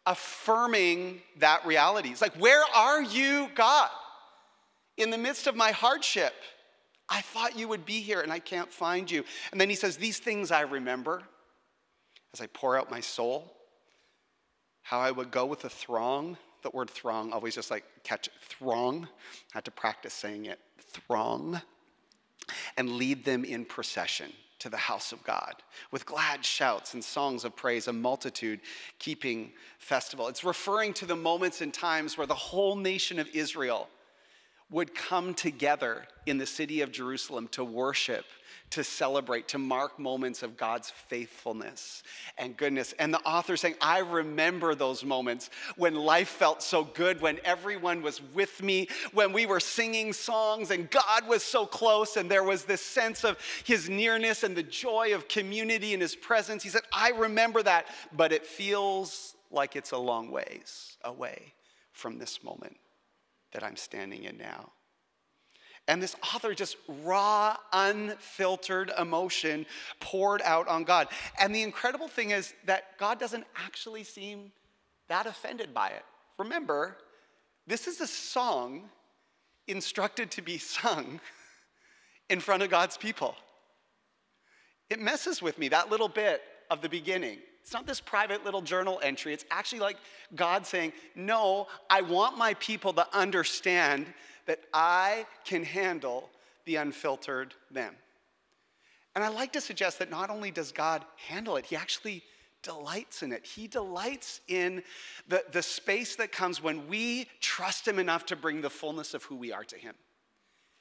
affirming 0.06 1.20
that 1.38 1.64
reality. 1.66 2.10
It's 2.10 2.20
like, 2.20 2.36
where 2.36 2.62
are 2.74 3.02
you, 3.02 3.48
God? 3.54 3.88
In 4.96 5.10
the 5.10 5.18
midst 5.18 5.46
of 5.46 5.56
my 5.56 5.72
hardship, 5.72 6.34
I 7.08 7.20
thought 7.20 7.58
you 7.58 7.68
would 7.68 7.84
be 7.84 8.00
here 8.00 8.20
and 8.20 8.32
I 8.32 8.38
can't 8.38 8.72
find 8.72 9.10
you. 9.10 9.24
And 9.50 9.60
then 9.60 9.68
he 9.68 9.74
says, 9.74 9.96
These 9.96 10.18
things 10.18 10.50
I 10.50 10.62
remember 10.62 11.22
as 12.32 12.40
I 12.40 12.46
pour 12.46 12.78
out 12.78 12.90
my 12.90 13.00
soul, 13.00 13.52
how 14.82 15.00
I 15.00 15.10
would 15.10 15.30
go 15.30 15.46
with 15.46 15.60
the 15.60 15.70
throng. 15.70 16.36
The 16.62 16.70
word 16.70 16.90
throng 16.90 17.32
always 17.32 17.54
just 17.54 17.70
like 17.70 17.84
catch 18.04 18.28
throng. 18.42 19.04
I 19.52 19.58
had 19.58 19.64
to 19.66 19.70
practice 19.70 20.14
saying 20.14 20.46
it. 20.46 20.58
Throng. 20.78 21.60
And 22.76 22.92
lead 22.92 23.24
them 23.24 23.44
in 23.44 23.64
procession 23.64 24.32
to 24.64 24.70
the 24.70 24.76
house 24.78 25.12
of 25.12 25.22
God 25.24 25.56
with 25.90 26.06
glad 26.06 26.42
shouts 26.42 26.94
and 26.94 27.04
songs 27.04 27.44
of 27.44 27.54
praise, 27.54 27.86
a 27.86 27.92
multitude 27.92 28.60
keeping 28.98 29.52
festival. 29.78 30.26
It's 30.28 30.42
referring 30.42 30.94
to 30.94 31.04
the 31.04 31.14
moments 31.14 31.60
and 31.60 31.72
times 31.72 32.16
where 32.16 32.26
the 32.26 32.34
whole 32.34 32.74
nation 32.74 33.18
of 33.18 33.28
Israel 33.34 33.90
would 34.70 34.94
come 34.94 35.34
together 35.34 36.06
in 36.24 36.38
the 36.38 36.46
city 36.46 36.80
of 36.80 36.90
Jerusalem 36.90 37.46
to 37.48 37.62
worship 37.62 38.24
to 38.70 38.82
celebrate, 38.82 39.46
to 39.48 39.58
mark 39.58 39.98
moments 39.98 40.42
of 40.42 40.56
God's 40.56 40.90
faithfulness 40.90 42.02
and 42.36 42.56
goodness. 42.56 42.92
And 42.98 43.14
the 43.14 43.20
author 43.20 43.56
saying, 43.56 43.76
I 43.80 43.98
remember 43.98 44.74
those 44.74 45.04
moments 45.04 45.50
when 45.76 45.94
life 45.94 46.28
felt 46.28 46.62
so 46.62 46.84
good, 46.84 47.20
when 47.20 47.38
everyone 47.44 48.02
was 48.02 48.20
with 48.34 48.62
me, 48.62 48.88
when 49.12 49.32
we 49.32 49.46
were 49.46 49.60
singing 49.60 50.12
songs 50.12 50.70
and 50.70 50.90
God 50.90 51.28
was 51.28 51.42
so 51.42 51.66
close, 51.66 52.16
and 52.16 52.30
there 52.30 52.44
was 52.44 52.64
this 52.64 52.80
sense 52.80 53.24
of 53.24 53.38
his 53.64 53.88
nearness 53.88 54.42
and 54.42 54.56
the 54.56 54.62
joy 54.62 55.14
of 55.14 55.28
community 55.28 55.94
in 55.94 56.00
his 56.00 56.16
presence. 56.16 56.62
He 56.62 56.68
said, 56.68 56.82
I 56.92 57.10
remember 57.10 57.62
that, 57.62 57.86
but 58.12 58.32
it 58.32 58.44
feels 58.44 59.36
like 59.50 59.76
it's 59.76 59.92
a 59.92 59.98
long 59.98 60.30
ways 60.30 60.96
away 61.04 61.54
from 61.92 62.18
this 62.18 62.42
moment 62.42 62.76
that 63.52 63.62
I'm 63.62 63.76
standing 63.76 64.24
in 64.24 64.36
now. 64.36 64.72
And 65.86 66.02
this 66.02 66.16
author 66.34 66.54
just 66.54 66.76
raw, 67.02 67.56
unfiltered 67.72 68.90
emotion 68.98 69.66
poured 70.00 70.40
out 70.42 70.66
on 70.66 70.84
God. 70.84 71.08
And 71.38 71.54
the 71.54 71.62
incredible 71.62 72.08
thing 72.08 72.30
is 72.30 72.54
that 72.64 72.96
God 72.98 73.20
doesn't 73.20 73.44
actually 73.56 74.04
seem 74.04 74.52
that 75.08 75.26
offended 75.26 75.74
by 75.74 75.88
it. 75.88 76.04
Remember, 76.38 76.96
this 77.66 77.86
is 77.86 78.00
a 78.00 78.06
song 78.06 78.88
instructed 79.66 80.30
to 80.32 80.42
be 80.42 80.56
sung 80.56 81.20
in 82.30 82.40
front 82.40 82.62
of 82.62 82.70
God's 82.70 82.96
people. 82.96 83.34
It 84.88 85.00
messes 85.00 85.42
with 85.42 85.58
me, 85.58 85.68
that 85.68 85.90
little 85.90 86.08
bit 86.08 86.42
of 86.70 86.80
the 86.80 86.88
beginning. 86.88 87.38
It's 87.62 87.72
not 87.72 87.86
this 87.86 88.00
private 88.00 88.44
little 88.44 88.60
journal 88.60 89.00
entry. 89.02 89.32
It's 89.32 89.46
actually 89.50 89.80
like 89.80 89.96
God 90.34 90.66
saying, 90.66 90.92
No, 91.14 91.66
I 91.88 92.02
want 92.02 92.36
my 92.36 92.54
people 92.54 92.92
to 92.94 93.16
understand 93.16 94.06
that 94.46 94.60
I 94.72 95.26
can 95.44 95.64
handle 95.64 96.30
the 96.64 96.76
unfiltered 96.76 97.54
them. 97.70 97.94
And 99.14 99.22
I 99.22 99.28
like 99.28 99.52
to 99.52 99.60
suggest 99.60 99.98
that 100.00 100.10
not 100.10 100.30
only 100.30 100.50
does 100.50 100.72
God 100.72 101.04
handle 101.28 101.56
it, 101.56 101.66
He 101.66 101.76
actually 101.76 102.22
delights 102.62 103.22
in 103.22 103.32
it. 103.32 103.46
He 103.46 103.68
delights 103.68 104.40
in 104.48 104.82
the, 105.28 105.44
the 105.52 105.62
space 105.62 106.16
that 106.16 106.32
comes 106.32 106.62
when 106.62 106.88
we 106.88 107.28
trust 107.40 107.86
Him 107.86 107.98
enough 107.98 108.26
to 108.26 108.36
bring 108.36 108.60
the 108.60 108.70
fullness 108.70 109.14
of 109.14 109.22
who 109.24 109.36
we 109.36 109.52
are 109.52 109.64
to 109.64 109.76
Him. 109.76 109.94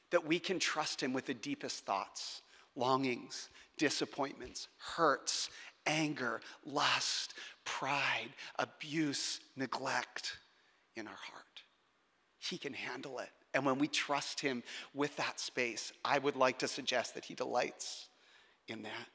That 0.09 0.25
we 0.25 0.39
can 0.39 0.59
trust 0.59 1.01
Him 1.01 1.13
with 1.13 1.25
the 1.25 1.33
deepest 1.33 1.85
thoughts, 1.85 2.41
longings, 2.75 3.49
disappointments, 3.77 4.67
hurts, 4.77 5.49
anger, 5.85 6.41
lust, 6.65 7.33
pride, 7.65 8.29
abuse, 8.57 9.41
neglect 9.55 10.37
in 10.95 11.07
our 11.07 11.13
heart. 11.13 11.63
He 12.39 12.57
can 12.57 12.73
handle 12.73 13.19
it. 13.19 13.29
And 13.53 13.65
when 13.65 13.77
we 13.77 13.87
trust 13.87 14.39
Him 14.39 14.63
with 14.93 15.15
that 15.17 15.39
space, 15.39 15.93
I 16.03 16.19
would 16.19 16.35
like 16.35 16.59
to 16.59 16.67
suggest 16.67 17.15
that 17.15 17.25
He 17.25 17.35
delights 17.35 18.07
in 18.67 18.83
that. 18.83 19.07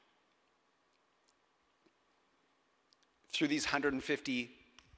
Through 3.33 3.49
these 3.49 3.65
150 3.65 4.51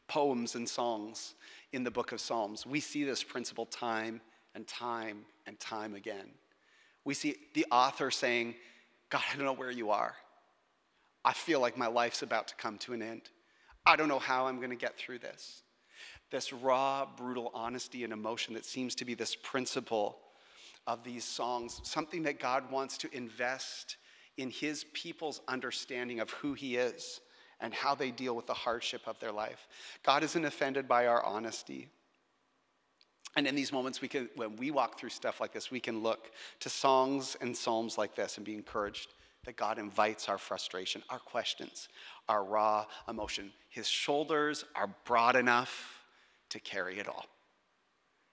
poems 0.07 0.55
and 0.55 0.67
songs 0.67 1.35
in 1.73 1.83
the 1.83 1.91
book 1.91 2.11
of 2.11 2.19
Psalms, 2.19 2.65
we 2.65 2.79
see 2.79 3.03
this 3.03 3.23
principle 3.23 3.65
time 3.65 4.21
and 4.55 4.67
time 4.67 5.25
and 5.45 5.59
time 5.59 5.95
again. 5.95 6.29
We 7.03 7.13
see 7.13 7.35
the 7.53 7.65
author 7.71 8.11
saying, 8.11 8.55
God, 9.09 9.23
I 9.31 9.35
don't 9.35 9.45
know 9.45 9.53
where 9.53 9.71
you 9.71 9.91
are. 9.91 10.15
I 11.23 11.33
feel 11.33 11.59
like 11.59 11.77
my 11.77 11.87
life's 11.87 12.23
about 12.23 12.47
to 12.49 12.55
come 12.55 12.77
to 12.79 12.93
an 12.93 13.01
end. 13.01 13.23
I 13.85 13.95
don't 13.95 14.07
know 14.07 14.19
how 14.19 14.47
I'm 14.47 14.57
going 14.57 14.69
to 14.69 14.75
get 14.75 14.97
through 14.97 15.19
this. 15.19 15.63
This 16.31 16.51
raw, 16.53 17.05
brutal 17.17 17.51
honesty 17.53 18.03
and 18.03 18.11
emotion 18.11 18.53
that 18.53 18.65
seems 18.65 18.95
to 18.95 19.05
be 19.05 19.13
this 19.13 19.35
principle 19.35 20.17
of 20.87 21.03
these 21.03 21.23
songs, 21.23 21.81
something 21.83 22.23
that 22.23 22.39
God 22.39 22.71
wants 22.71 22.97
to 22.99 23.15
invest 23.15 23.97
in 24.37 24.49
his 24.49 24.85
people's 24.93 25.41
understanding 25.47 26.19
of 26.19 26.31
who 26.31 26.53
he 26.53 26.77
is 26.77 27.19
and 27.59 27.73
how 27.73 27.93
they 27.93 28.09
deal 28.09 28.35
with 28.35 28.47
the 28.47 28.53
hardship 28.53 29.01
of 29.05 29.19
their 29.19 29.31
life. 29.31 29.67
God 30.03 30.23
isn't 30.23 30.45
offended 30.45 30.87
by 30.87 31.05
our 31.07 31.23
honesty. 31.23 31.89
And 33.35 33.45
in 33.45 33.55
these 33.55 33.71
moments, 33.71 34.01
we 34.01 34.07
can, 34.07 34.29
when 34.35 34.55
we 34.55 34.71
walk 34.71 34.99
through 34.99 35.09
stuff 35.09 35.39
like 35.39 35.53
this, 35.53 35.69
we 35.69 35.79
can 35.79 36.01
look 36.01 36.31
to 36.61 36.69
songs 36.69 37.37
and 37.39 37.55
psalms 37.55 37.97
like 37.97 38.15
this 38.15 38.37
and 38.37 38.45
be 38.45 38.55
encouraged 38.55 39.13
that 39.45 39.55
God 39.55 39.79
invites 39.79 40.27
our 40.29 40.37
frustration, 40.37 41.03
our 41.09 41.19
questions, 41.19 41.87
our 42.27 42.43
raw 42.43 42.85
emotion. 43.07 43.51
His 43.69 43.87
shoulders 43.87 44.65
are 44.75 44.89
broad 45.05 45.35
enough 45.35 46.00
to 46.51 46.59
carry 46.59 46.99
it 46.99 47.07
all, 47.07 47.25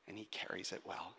and 0.07 0.17
He 0.17 0.27
carries 0.27 0.73
it 0.73 0.83
well. 0.85 1.15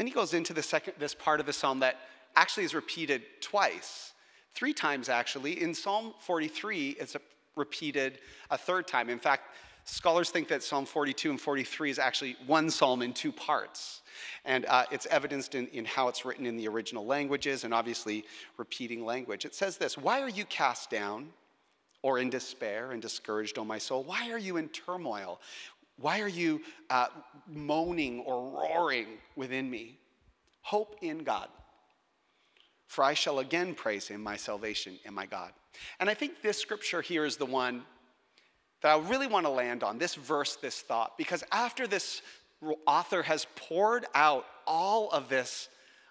Then 0.00 0.06
he 0.06 0.14
goes 0.14 0.32
into 0.32 0.54
the 0.54 0.62
second, 0.62 0.94
this 0.98 1.14
part 1.14 1.40
of 1.40 1.46
the 1.46 1.52
psalm 1.52 1.80
that 1.80 1.96
actually 2.34 2.64
is 2.64 2.74
repeated 2.74 3.20
twice, 3.42 4.14
three 4.54 4.72
times 4.72 5.10
actually. 5.10 5.60
In 5.60 5.74
Psalm 5.74 6.14
43, 6.20 6.96
it's 6.98 7.16
repeated 7.54 8.18
a 8.50 8.56
third 8.56 8.88
time. 8.88 9.10
In 9.10 9.18
fact, 9.18 9.54
Scholars 9.84 10.30
think 10.30 10.48
that 10.48 10.62
Psalm 10.62 10.86
42 10.86 11.30
and 11.30 11.40
43 11.40 11.90
is 11.90 11.98
actually 11.98 12.36
one 12.46 12.70
psalm 12.70 13.02
in 13.02 13.12
two 13.12 13.30
parts. 13.30 14.00
And 14.46 14.64
uh, 14.66 14.84
it's 14.90 15.06
evidenced 15.06 15.54
in, 15.54 15.66
in 15.66 15.84
how 15.84 16.08
it's 16.08 16.24
written 16.24 16.46
in 16.46 16.56
the 16.56 16.68
original 16.68 17.04
languages 17.04 17.64
and 17.64 17.74
obviously 17.74 18.24
repeating 18.56 19.04
language. 19.04 19.44
It 19.44 19.54
says 19.54 19.76
this 19.76 19.98
Why 19.98 20.22
are 20.22 20.30
you 20.30 20.46
cast 20.46 20.88
down 20.88 21.28
or 22.02 22.18
in 22.18 22.30
despair 22.30 22.92
and 22.92 23.02
discouraged, 23.02 23.58
O 23.58 23.64
my 23.64 23.78
soul? 23.78 24.02
Why 24.04 24.30
are 24.30 24.38
you 24.38 24.56
in 24.56 24.68
turmoil? 24.68 25.40
Why 25.96 26.20
are 26.20 26.28
you 26.28 26.62
uh, 26.88 27.08
moaning 27.46 28.20
or 28.20 28.50
roaring 28.50 29.06
within 29.36 29.70
me? 29.70 29.98
Hope 30.62 30.96
in 31.02 31.18
God. 31.18 31.48
For 32.86 33.04
I 33.04 33.14
shall 33.14 33.38
again 33.38 33.74
praise 33.74 34.08
him, 34.08 34.22
my 34.22 34.36
salvation 34.36 34.98
and 35.04 35.14
my 35.14 35.26
God. 35.26 35.52
And 36.00 36.10
I 36.10 36.14
think 36.14 36.42
this 36.42 36.58
scripture 36.58 37.02
here 37.02 37.24
is 37.24 37.36
the 37.36 37.46
one 37.46 37.82
that 38.82 38.96
I 38.96 38.98
really 38.98 39.26
want 39.26 39.46
to 39.46 39.50
land 39.50 39.82
on 39.82 39.98
this 39.98 40.14
verse, 40.14 40.56
this 40.56 40.80
thought, 40.80 41.16
because 41.18 41.44
after 41.52 41.86
this 41.86 42.22
author 42.86 43.22
has 43.22 43.46
poured 43.56 44.06
out 44.14 44.46
all 44.66 45.10
of 45.10 45.28
this 45.28 45.68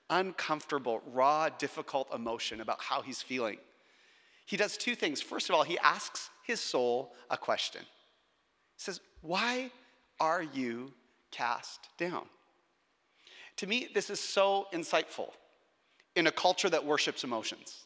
uncomfortable, 0.10 1.02
raw, 1.12 1.49
difficult 1.49 2.13
emotion 2.13 2.62
about 2.62 2.80
how 2.82 3.02
he's 3.02 3.21
feeling, 3.21 3.58
he 4.50 4.58
does 4.58 4.78
two 4.78 4.96
things. 4.96 5.22
First 5.22 5.48
of 5.48 5.54
all, 5.54 5.62
he 5.62 5.78
asks 5.78 6.32
his 6.42 6.60
soul 6.60 7.14
a 7.30 7.38
question. 7.38 7.82
He 7.84 8.78
says, 8.78 9.00
Why 9.22 9.70
are 10.20 10.42
you 10.42 10.92
cast 11.30 11.82
down? 12.00 12.26
To 13.58 13.68
me, 13.68 13.90
this 13.94 14.10
is 14.10 14.20
so 14.20 14.66
insightful 14.74 15.30
in 16.16 16.26
a 16.26 16.32
culture 16.32 16.68
that 16.68 16.84
worships 16.84 17.24
emotions 17.24 17.86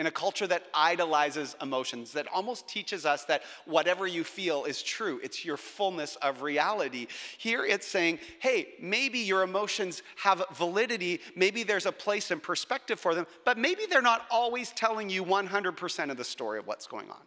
in 0.00 0.06
a 0.06 0.10
culture 0.10 0.46
that 0.46 0.64
idolizes 0.72 1.54
emotions, 1.60 2.12
that 2.12 2.26
almost 2.32 2.66
teaches 2.66 3.04
us 3.04 3.26
that 3.26 3.42
whatever 3.66 4.06
you 4.06 4.24
feel 4.24 4.64
is 4.64 4.82
true. 4.82 5.20
It's 5.22 5.44
your 5.44 5.58
fullness 5.58 6.16
of 6.16 6.40
reality. 6.40 7.06
Here 7.36 7.66
it's 7.66 7.86
saying, 7.86 8.18
hey, 8.38 8.68
maybe 8.80 9.18
your 9.18 9.42
emotions 9.42 10.02
have 10.16 10.42
validity. 10.54 11.20
Maybe 11.36 11.64
there's 11.64 11.84
a 11.84 11.92
place 11.92 12.30
and 12.30 12.42
perspective 12.42 12.98
for 12.98 13.14
them, 13.14 13.26
but 13.44 13.58
maybe 13.58 13.82
they're 13.90 14.00
not 14.00 14.24
always 14.30 14.70
telling 14.70 15.10
you 15.10 15.22
100% 15.22 16.10
of 16.10 16.16
the 16.16 16.24
story 16.24 16.58
of 16.58 16.66
what's 16.66 16.86
going 16.86 17.10
on. 17.10 17.20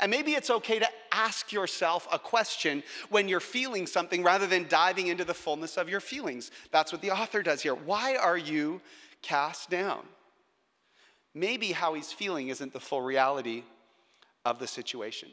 And 0.00 0.10
maybe 0.10 0.32
it's 0.32 0.48
okay 0.48 0.78
to 0.78 0.88
ask 1.12 1.52
yourself 1.52 2.08
a 2.10 2.18
question 2.18 2.82
when 3.10 3.28
you're 3.28 3.38
feeling 3.38 3.86
something 3.86 4.22
rather 4.22 4.46
than 4.46 4.66
diving 4.66 5.08
into 5.08 5.26
the 5.26 5.34
fullness 5.34 5.76
of 5.76 5.90
your 5.90 6.00
feelings. 6.00 6.50
That's 6.70 6.90
what 6.90 7.02
the 7.02 7.10
author 7.10 7.42
does 7.42 7.60
here. 7.60 7.74
Why 7.74 8.16
are 8.16 8.38
you 8.38 8.80
cast 9.20 9.68
down? 9.68 10.06
Maybe 11.36 11.70
how 11.70 11.94
he's 11.94 12.12
feeling 12.12 12.48
isn't 12.48 12.72
the 12.72 12.80
full 12.80 13.02
reality 13.02 13.62
of 14.44 14.58
the 14.58 14.66
situation. 14.66 15.28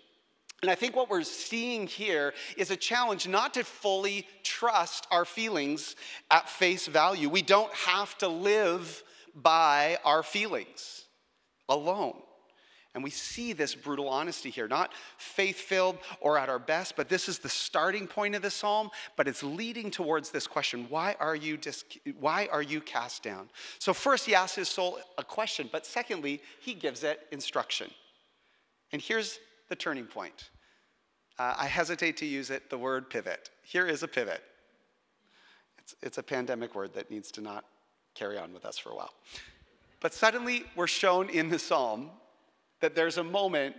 And 0.62 0.70
I 0.70 0.76
think 0.76 0.96
what 0.96 1.10
we're 1.10 1.24
seeing 1.24 1.88
here 1.88 2.34
is 2.58 2.72
a 2.72 2.76
challenge 2.76 3.28
not 3.28 3.54
to 3.56 3.64
fully 3.64 4.28
trust 4.44 5.08
our 5.12 5.26
feelings 5.26 5.96
at 6.30 6.50
face 6.50 6.88
value. 6.88 7.30
We 7.30 7.42
don't 7.42 7.74
have 7.74 8.18
to 8.20 8.28
live 8.28 9.04
by 9.34 9.98
our 10.06 10.24
feelings 10.24 11.06
alone. 11.68 12.16
And 12.94 13.04
we 13.04 13.10
see 13.10 13.54
this 13.54 13.74
brutal 13.74 14.08
honesty 14.08 14.52
here, 14.52 14.68
not 14.68 14.92
faith 15.18 15.58
filled 15.58 15.98
or 16.22 16.38
at 16.38 16.48
our 16.48 16.60
best, 16.60 16.96
but 16.96 17.10
this 17.10 17.28
is 17.28 17.40
the 17.40 17.50
starting 17.50 18.06
point 18.06 18.36
of 18.36 18.44
the 18.44 18.52
psalm, 18.52 18.92
but 19.18 19.28
it's 19.28 19.42
leading 19.42 19.90
towards 19.90 20.30
this 20.30 20.46
question 20.46 20.86
why 20.90 21.16
are 21.20 21.36
you, 21.36 21.58
dis- 21.58 21.86
why 22.20 22.48
are 22.52 22.62
you 22.62 22.82
cast 22.82 23.24
down? 23.24 23.50
So, 23.80 23.94
first, 23.94 24.28
he 24.28 24.36
asks 24.36 24.56
his 24.56 24.70
soul 24.70 25.00
a 25.18 25.24
question, 25.24 25.70
but 25.72 25.88
secondly, 25.88 26.42
he 26.60 26.76
gives 26.76 27.04
it 27.04 27.22
instruction. 27.32 27.90
And 28.92 29.02
here's 29.02 29.40
the 29.70 29.76
turning 29.76 30.06
point. 30.06 30.52
Uh, 31.40 31.56
I 31.58 31.66
hesitate 31.66 32.18
to 32.18 32.28
use 32.28 32.52
it, 32.52 32.70
the 32.70 32.78
word 32.78 33.10
pivot. 33.10 33.50
Here 33.64 33.88
is 33.88 34.04
a 34.04 34.08
pivot. 34.08 34.44
It's, 35.80 35.96
it's 36.04 36.18
a 36.20 36.24
pandemic 36.24 36.76
word 36.76 36.94
that 36.94 37.10
needs 37.10 37.32
to 37.32 37.42
not 37.42 37.66
carry 38.14 38.38
on 38.38 38.54
with 38.54 38.66
us 38.66 38.78
for 38.78 38.92
a 38.92 38.96
while. 38.96 39.14
But 40.00 40.14
suddenly, 40.14 40.66
we're 40.76 40.86
shown 40.86 41.30
in 41.30 41.50
the 41.50 41.58
psalm 41.58 42.12
that 42.84 42.96
there's 42.96 43.18
a 43.18 43.24
moment 43.24 43.78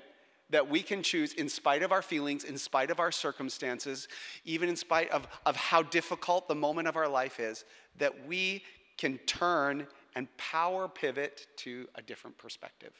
that 0.49 0.71
we 0.71 0.81
can 0.81 1.03
choose 1.03 1.35
in 1.35 1.47
spite 1.47 1.83
of 1.83 1.93
our 1.93 2.01
feelings, 2.01 2.43
in 2.43 2.57
spite 2.57 2.91
of 2.91 2.99
our 2.99 3.13
circumstances, 3.13 4.09
even 4.47 4.67
in 4.67 4.77
spite 4.77 5.11
of, 5.11 5.29
of 5.45 5.55
how 5.57 5.83
difficult 5.83 6.49
the 6.49 6.55
moment 6.55 6.89
of 6.89 6.97
our 6.97 7.07
life 7.07 7.39
is, 7.39 7.67
that 7.99 8.27
we 8.27 8.63
can 8.97 9.19
turn 9.27 9.87
and 10.17 10.27
power 10.39 10.89
pivot 10.89 11.47
to 11.57 11.87
a 11.97 12.01
different 12.01 12.39
perspective. 12.39 12.95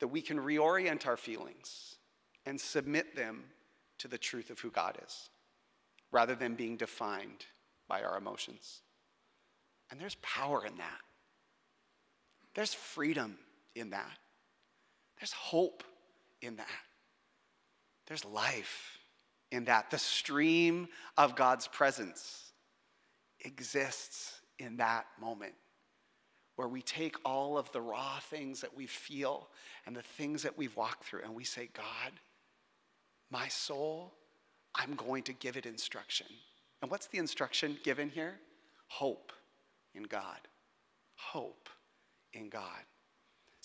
That 0.00 0.08
we 0.08 0.20
can 0.20 0.40
reorient 0.40 1.06
our 1.06 1.16
feelings 1.16 1.98
and 2.44 2.60
submit 2.60 3.14
them 3.14 3.44
to 3.98 4.08
the 4.08 4.18
truth 4.18 4.50
of 4.50 4.58
who 4.58 4.72
God 4.72 4.98
is, 5.06 5.30
rather 6.10 6.34
than 6.34 6.56
being 6.56 6.76
defined 6.76 7.46
by 7.86 8.02
our 8.02 8.18
emotions. 8.18 8.80
And 9.92 10.00
there's 10.00 10.16
power 10.22 10.66
in 10.66 10.76
that. 10.78 11.02
There's 12.54 12.74
freedom 12.74 13.38
in 13.74 13.90
that. 13.90 14.18
There's 15.18 15.32
hope 15.32 15.82
in 16.42 16.56
that. 16.56 16.66
There's 18.06 18.24
life 18.24 18.98
in 19.50 19.64
that. 19.64 19.90
The 19.90 19.98
stream 19.98 20.88
of 21.16 21.36
God's 21.36 21.68
presence 21.68 22.52
exists 23.40 24.40
in 24.58 24.78
that 24.78 25.06
moment 25.20 25.54
where 26.56 26.68
we 26.68 26.82
take 26.82 27.14
all 27.24 27.56
of 27.56 27.70
the 27.70 27.80
raw 27.80 28.18
things 28.18 28.60
that 28.62 28.76
we 28.76 28.86
feel 28.86 29.48
and 29.86 29.94
the 29.94 30.02
things 30.02 30.42
that 30.42 30.58
we've 30.58 30.76
walked 30.76 31.04
through 31.04 31.22
and 31.22 31.34
we 31.34 31.44
say, 31.44 31.68
God, 31.72 32.12
my 33.30 33.46
soul, 33.46 34.12
I'm 34.74 34.94
going 34.94 35.22
to 35.24 35.32
give 35.32 35.56
it 35.56 35.66
instruction. 35.66 36.26
And 36.82 36.90
what's 36.90 37.06
the 37.06 37.18
instruction 37.18 37.78
given 37.84 38.08
here? 38.08 38.40
Hope 38.88 39.32
in 39.94 40.02
God. 40.04 40.38
Hope 41.14 41.68
in 42.32 42.48
God. 42.48 42.62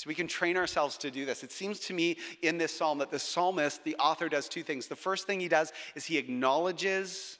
So 0.03 0.09
we 0.09 0.15
can 0.15 0.27
train 0.27 0.57
ourselves 0.57 0.97
to 0.97 1.09
do 1.09 1.23
this. 1.23 1.45
It 1.45 1.51
seems 1.53 1.79
to 1.79 1.93
me 1.93 2.17
in 2.41 2.57
this 2.57 2.75
psalm 2.75 2.97
that 2.97 3.09
the 3.09 3.19
psalmist, 3.19 3.85
the 3.85 3.95
author, 3.95 4.27
does 4.27 4.49
two 4.49 4.61
things. 4.61 4.87
The 4.87 4.97
first 4.97 5.25
thing 5.25 5.39
he 5.39 5.47
does 5.47 5.71
is 5.95 6.03
he 6.03 6.17
acknowledges 6.17 7.39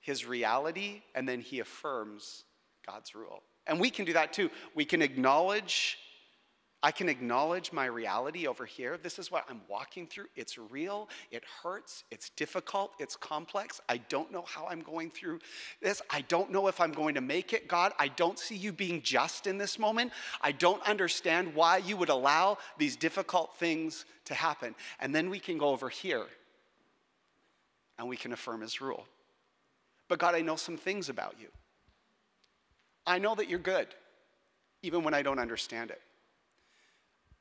his 0.00 0.26
reality 0.26 1.00
and 1.14 1.26
then 1.26 1.40
he 1.40 1.60
affirms 1.60 2.44
God's 2.86 3.14
rule. 3.14 3.42
And 3.66 3.80
we 3.80 3.88
can 3.88 4.04
do 4.04 4.12
that 4.12 4.34
too. 4.34 4.50
We 4.74 4.84
can 4.84 5.00
acknowledge 5.00 5.96
I 6.84 6.92
can 6.92 7.08
acknowledge 7.08 7.72
my 7.72 7.86
reality 7.86 8.46
over 8.46 8.66
here. 8.66 8.98
This 8.98 9.18
is 9.18 9.30
what 9.30 9.46
I'm 9.48 9.62
walking 9.68 10.06
through. 10.06 10.26
It's 10.36 10.58
real, 10.58 11.08
it 11.30 11.42
hurts, 11.62 12.04
it's 12.10 12.28
difficult, 12.28 12.92
it's 12.98 13.16
complex. 13.16 13.80
I 13.88 13.96
don't 13.96 14.30
know 14.30 14.42
how 14.42 14.66
I'm 14.66 14.82
going 14.82 15.10
through 15.10 15.38
this. 15.80 16.02
I 16.10 16.20
don't 16.20 16.52
know 16.52 16.68
if 16.68 16.82
I'm 16.82 16.92
going 16.92 17.14
to 17.14 17.22
make 17.22 17.54
it, 17.54 17.68
God. 17.68 17.94
I 17.98 18.08
don't 18.08 18.38
see 18.38 18.54
you 18.54 18.70
being 18.70 19.00
just 19.00 19.46
in 19.46 19.56
this 19.56 19.78
moment. 19.78 20.12
I 20.42 20.52
don't 20.52 20.86
understand 20.86 21.54
why 21.54 21.78
you 21.78 21.96
would 21.96 22.10
allow 22.10 22.58
these 22.76 22.96
difficult 22.96 23.56
things 23.56 24.04
to 24.26 24.34
happen. 24.34 24.74
And 25.00 25.14
then 25.14 25.30
we 25.30 25.38
can 25.38 25.56
go 25.56 25.70
over 25.70 25.88
here 25.88 26.26
and 27.98 28.06
we 28.06 28.18
can 28.18 28.34
affirm 28.34 28.60
his 28.60 28.82
rule. 28.82 29.06
But 30.06 30.18
God, 30.18 30.34
I 30.34 30.42
know 30.42 30.56
some 30.56 30.76
things 30.76 31.08
about 31.08 31.36
you. 31.40 31.48
I 33.06 33.18
know 33.18 33.34
that 33.36 33.48
you're 33.48 33.58
good, 33.58 33.86
even 34.82 35.02
when 35.02 35.14
I 35.14 35.22
don't 35.22 35.38
understand 35.38 35.90
it. 35.90 36.02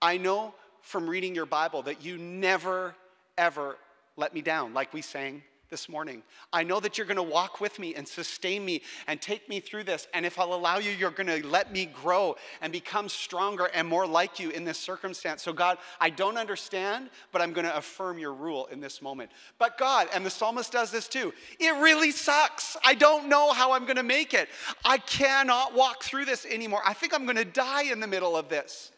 I 0.04 0.18
know 0.18 0.54
from 0.82 1.10
reading 1.10 1.34
your 1.34 1.46
Bible 1.46 1.82
that 1.84 2.04
you 2.04 2.18
never, 2.18 2.94
ever 3.38 3.78
let 4.18 4.34
me 4.34 4.42
down, 4.42 4.74
like 4.74 4.94
we 4.94 5.02
sang 5.02 5.44
this 5.70 5.88
morning. 5.88 6.24
I 6.52 6.64
know 6.64 6.82
that 6.82 6.98
you're 6.98 7.08
going 7.08 7.16
to 7.16 7.24
walk 7.24 7.62
with 7.62 7.80
me 7.80 7.96
and 7.96 8.06
sustain 8.06 8.66
me 8.66 8.82
and 9.08 9.22
take 9.22 9.48
me 9.48 9.62
through 9.62 9.86
this. 9.86 10.10
And 10.14 10.26
if 10.26 10.38
I'll 10.38 10.54
allow 10.54 10.78
you, 10.78 10.92
you're 10.92 11.10
going 11.10 11.28
to 11.28 11.48
let 11.48 11.72
me 11.72 11.86
grow 11.86 12.36
and 12.62 12.74
become 12.74 13.08
stronger 13.08 13.70
and 13.74 13.88
more 13.88 14.06
like 14.06 14.42
you 14.42 14.50
in 14.50 14.66
this 14.66 14.78
circumstance. 14.78 15.42
So, 15.42 15.54
God, 15.54 15.78
I 16.02 16.10
don't 16.10 16.38
understand, 16.38 17.10
but 17.32 17.42
I'm 17.42 17.54
going 17.54 17.66
to 17.66 17.76
affirm 17.76 18.20
your 18.20 18.34
rule 18.34 18.66
in 18.68 18.82
this 18.82 19.02
moment. 19.02 19.32
But, 19.58 19.78
God, 19.78 20.10
and 20.14 20.26
the 20.26 20.30
psalmist 20.30 20.74
does 20.74 20.92
this 20.92 21.08
too, 21.08 21.34
it 21.62 21.82
really 21.82 22.12
sucks. 22.12 22.76
I 22.84 22.94
don't 22.94 23.30
know 23.30 23.54
how 23.54 23.72
I'm 23.72 23.86
going 23.86 23.96
to 23.96 24.04
make 24.04 24.34
it. 24.34 24.50
I 24.84 24.98
cannot 24.98 25.74
walk 25.74 26.04
through 26.04 26.26
this 26.26 26.46
anymore. 26.46 26.82
I 26.86 26.94
think 26.94 27.14
I'm 27.14 27.24
going 27.24 27.38
to 27.38 27.46
die 27.46 27.84
in 27.84 28.02
the 28.02 28.08
middle 28.08 28.36
of 28.36 28.50
this. 28.50 28.92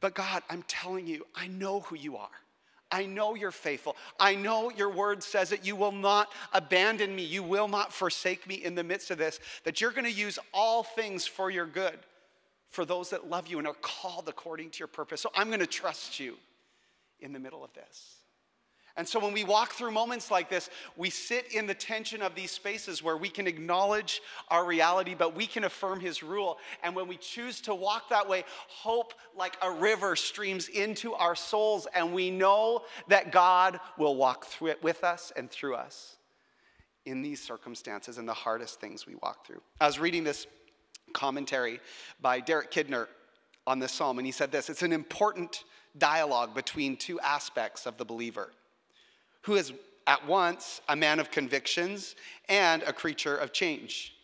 But, 0.00 0.14
God, 0.14 0.42
I'm 0.48 0.64
telling 0.66 1.06
you, 1.06 1.26
I 1.34 1.46
know 1.46 1.80
who 1.80 1.96
you 1.96 2.16
are. 2.16 2.28
I 2.92 3.06
know 3.06 3.34
you're 3.34 3.52
faithful. 3.52 3.96
I 4.18 4.34
know 4.34 4.70
your 4.70 4.90
word 4.90 5.22
says 5.22 5.50
that 5.50 5.64
you 5.64 5.76
will 5.76 5.92
not 5.92 6.28
abandon 6.52 7.14
me. 7.14 7.22
You 7.24 7.42
will 7.42 7.68
not 7.68 7.92
forsake 7.92 8.48
me 8.48 8.56
in 8.56 8.74
the 8.74 8.82
midst 8.82 9.10
of 9.10 9.18
this, 9.18 9.38
that 9.64 9.80
you're 9.80 9.92
going 9.92 10.04
to 10.04 10.10
use 10.10 10.38
all 10.52 10.82
things 10.82 11.26
for 11.26 11.50
your 11.50 11.66
good 11.66 11.98
for 12.68 12.84
those 12.84 13.10
that 13.10 13.28
love 13.28 13.48
you 13.48 13.58
and 13.58 13.66
are 13.66 13.76
called 13.82 14.28
according 14.28 14.70
to 14.70 14.78
your 14.78 14.88
purpose. 14.88 15.20
So 15.20 15.30
I'm 15.34 15.48
going 15.48 15.60
to 15.60 15.66
trust 15.66 16.18
you 16.18 16.36
in 17.20 17.32
the 17.32 17.38
middle 17.38 17.62
of 17.64 17.72
this. 17.74 18.19
And 19.00 19.08
so 19.08 19.18
when 19.18 19.32
we 19.32 19.44
walk 19.44 19.72
through 19.72 19.92
moments 19.92 20.30
like 20.30 20.50
this, 20.50 20.68
we 20.94 21.08
sit 21.08 21.54
in 21.54 21.66
the 21.66 21.72
tension 21.72 22.20
of 22.20 22.34
these 22.34 22.50
spaces 22.50 23.02
where 23.02 23.16
we 23.16 23.30
can 23.30 23.46
acknowledge 23.46 24.20
our 24.48 24.62
reality, 24.62 25.14
but 25.14 25.34
we 25.34 25.46
can 25.46 25.64
affirm 25.64 26.00
His 26.00 26.22
rule. 26.22 26.58
And 26.82 26.94
when 26.94 27.08
we 27.08 27.16
choose 27.16 27.62
to 27.62 27.74
walk 27.74 28.10
that 28.10 28.28
way, 28.28 28.44
hope 28.68 29.14
like 29.34 29.56
a 29.62 29.70
river 29.70 30.16
streams 30.16 30.68
into 30.68 31.14
our 31.14 31.34
souls, 31.34 31.88
and 31.94 32.12
we 32.12 32.30
know 32.30 32.82
that 33.08 33.32
God 33.32 33.80
will 33.96 34.16
walk 34.16 34.44
through 34.44 34.72
it 34.72 34.82
with 34.82 35.02
us 35.02 35.32
and 35.34 35.50
through 35.50 35.76
us 35.76 36.16
in 37.06 37.22
these 37.22 37.42
circumstances 37.42 38.18
and 38.18 38.28
the 38.28 38.34
hardest 38.34 38.82
things 38.82 39.06
we 39.06 39.14
walk 39.14 39.46
through. 39.46 39.62
I 39.80 39.86
was 39.86 39.98
reading 39.98 40.24
this 40.24 40.46
commentary 41.14 41.80
by 42.20 42.40
Derek 42.40 42.70
Kidner 42.70 43.06
on 43.66 43.78
this 43.78 43.92
psalm, 43.92 44.18
and 44.18 44.26
he 44.26 44.32
said 44.32 44.52
this 44.52 44.68
it's 44.68 44.82
an 44.82 44.92
important 44.92 45.64
dialogue 45.96 46.54
between 46.54 46.98
two 46.98 47.18
aspects 47.20 47.86
of 47.86 47.96
the 47.96 48.04
believer 48.04 48.50
who 49.42 49.54
is 49.54 49.72
at 50.06 50.26
once 50.26 50.80
a 50.88 50.96
man 50.96 51.20
of 51.20 51.30
convictions 51.30 52.16
and 52.48 52.82
a 52.82 52.92
creature 52.92 53.36
of 53.36 53.52
change. 53.52 54.14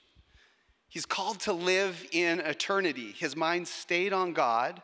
He's 0.88 1.06
called 1.06 1.40
to 1.40 1.52
live 1.52 2.06
in 2.12 2.40
eternity. 2.40 3.12
His 3.12 3.36
mind 3.36 3.68
stayed 3.68 4.12
on 4.12 4.32
God, 4.32 4.80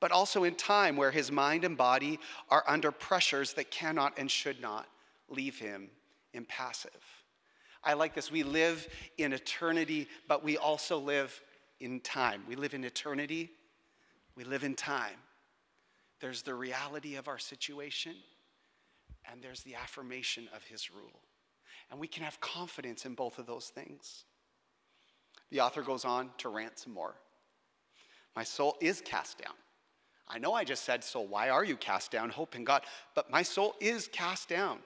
but 0.00 0.12
also 0.12 0.44
in 0.44 0.54
time 0.54 0.96
where 0.96 1.10
his 1.10 1.30
mind 1.30 1.64
and 1.64 1.76
body 1.76 2.18
are 2.50 2.64
under 2.66 2.90
pressures 2.90 3.52
that 3.54 3.70
cannot 3.70 4.18
and 4.18 4.30
should 4.30 4.60
not 4.60 4.86
leave 5.28 5.58
him 5.58 5.90
impassive. 6.32 6.90
I 7.84 7.94
like 7.94 8.14
this. 8.14 8.30
We 8.30 8.42
live 8.42 8.88
in 9.18 9.32
eternity, 9.32 10.08
but 10.26 10.42
we 10.42 10.56
also 10.56 10.98
live 10.98 11.40
in 11.80 12.00
time. 12.00 12.42
We 12.48 12.56
live 12.56 12.74
in 12.74 12.84
eternity, 12.84 13.50
we 14.34 14.44
live 14.44 14.64
in 14.64 14.74
time. 14.74 15.16
There's 16.20 16.42
the 16.42 16.54
reality 16.54 17.14
of 17.14 17.28
our 17.28 17.38
situation 17.38 18.14
and 19.30 19.42
there's 19.42 19.62
the 19.62 19.74
affirmation 19.74 20.48
of 20.54 20.64
his 20.64 20.90
rule. 20.90 21.20
And 21.90 21.98
we 21.98 22.08
can 22.08 22.24
have 22.24 22.40
confidence 22.40 23.06
in 23.06 23.14
both 23.14 23.38
of 23.38 23.46
those 23.46 23.68
things. 23.68 24.24
The 25.50 25.60
author 25.60 25.82
goes 25.82 26.04
on 26.04 26.30
to 26.38 26.48
rant 26.48 26.78
some 26.78 26.92
more. 26.92 27.14
My 28.36 28.44
soul 28.44 28.76
is 28.80 29.00
cast 29.00 29.38
down. 29.38 29.54
I 30.28 30.38
know 30.38 30.52
I 30.52 30.64
just 30.64 30.84
said, 30.84 31.02
So 31.02 31.20
why 31.20 31.48
are 31.48 31.64
you 31.64 31.76
cast 31.76 32.10
down? 32.10 32.28
Hope 32.28 32.54
in 32.54 32.64
God. 32.64 32.82
But 33.14 33.30
my 33.30 33.42
soul 33.42 33.74
is 33.80 34.08
cast 34.08 34.48
down. 34.48 34.78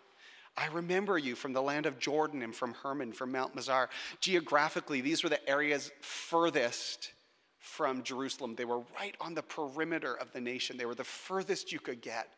I 0.56 0.66
remember 0.66 1.18
you 1.18 1.34
from 1.34 1.52
the 1.52 1.62
land 1.62 1.86
of 1.86 1.98
Jordan 1.98 2.42
and 2.42 2.54
from 2.54 2.74
Hermon, 2.74 3.12
from 3.12 3.32
Mount 3.32 3.56
Mizar. 3.56 3.88
Geographically, 4.20 5.00
these 5.00 5.22
were 5.22 5.30
the 5.30 5.48
areas 5.48 5.90
furthest 6.00 7.12
from 7.58 8.02
Jerusalem. 8.02 8.54
They 8.54 8.66
were 8.66 8.82
right 8.98 9.16
on 9.20 9.34
the 9.34 9.42
perimeter 9.42 10.14
of 10.14 10.32
the 10.32 10.40
nation, 10.40 10.76
they 10.76 10.86
were 10.86 10.94
the 10.94 11.04
furthest 11.04 11.72
you 11.72 11.80
could 11.80 12.02
get 12.02 12.28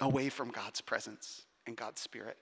away 0.00 0.28
from 0.28 0.50
God's 0.50 0.80
presence 0.80 1.42
and 1.66 1.76
God's 1.76 2.00
Spirit. 2.00 2.36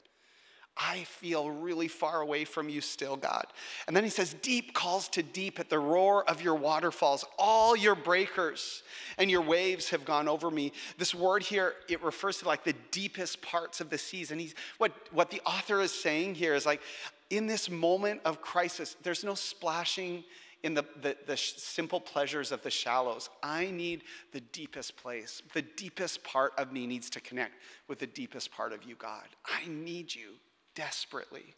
I 0.76 1.04
feel 1.04 1.50
really 1.50 1.88
far 1.88 2.22
away 2.22 2.44
from 2.44 2.68
you 2.68 2.80
still, 2.80 3.16
God. 3.16 3.44
And 3.86 3.94
then 3.94 4.04
he 4.04 4.08
says, 4.08 4.34
Deep 4.40 4.72
calls 4.72 5.08
to 5.10 5.22
deep 5.22 5.60
at 5.60 5.68
the 5.68 5.78
roar 5.78 6.28
of 6.28 6.40
your 6.40 6.54
waterfalls. 6.54 7.24
All 7.38 7.76
your 7.76 7.94
breakers 7.94 8.82
and 9.18 9.30
your 9.30 9.42
waves 9.42 9.90
have 9.90 10.04
gone 10.04 10.28
over 10.28 10.50
me. 10.50 10.72
This 10.96 11.14
word 11.14 11.42
here, 11.42 11.74
it 11.88 12.02
refers 12.02 12.38
to 12.38 12.46
like 12.46 12.64
the 12.64 12.74
deepest 12.92 13.42
parts 13.42 13.80
of 13.80 13.90
the 13.90 13.98
seas. 13.98 14.30
And 14.30 14.40
he's, 14.40 14.54
what, 14.78 14.92
what 15.12 15.30
the 15.30 15.42
author 15.44 15.80
is 15.82 15.92
saying 15.92 16.36
here 16.36 16.54
is 16.54 16.64
like, 16.64 16.80
in 17.28 17.46
this 17.46 17.68
moment 17.68 18.20
of 18.24 18.40
crisis, 18.40 18.96
there's 19.02 19.22
no 19.22 19.34
splashing 19.34 20.24
in 20.62 20.75
the, 20.75 20.85
the, 21.01 21.16
the 21.27 21.37
simple 21.37 22.01
pleasures 22.01 22.53
of 22.53 22.62
the 22.62 22.70
shallows. 22.70 23.31
I 23.42 23.70
need 23.70 24.03
the 24.33 24.40
deepest 24.40 24.96
place. 24.96 25.42
The 25.55 25.62
deepest 25.62 26.23
part 26.23 26.53
of 26.59 26.73
me 26.73 26.87
needs 26.87 27.09
to 27.11 27.20
connect 27.20 27.55
with 27.88 27.99
the 27.99 28.07
deepest 28.07 28.53
part 28.53 28.73
of 28.73 28.85
you, 28.85 28.94
God. 28.96 29.25
I 29.44 29.66
need 29.68 30.14
you 30.14 30.35
desperately. 30.75 31.55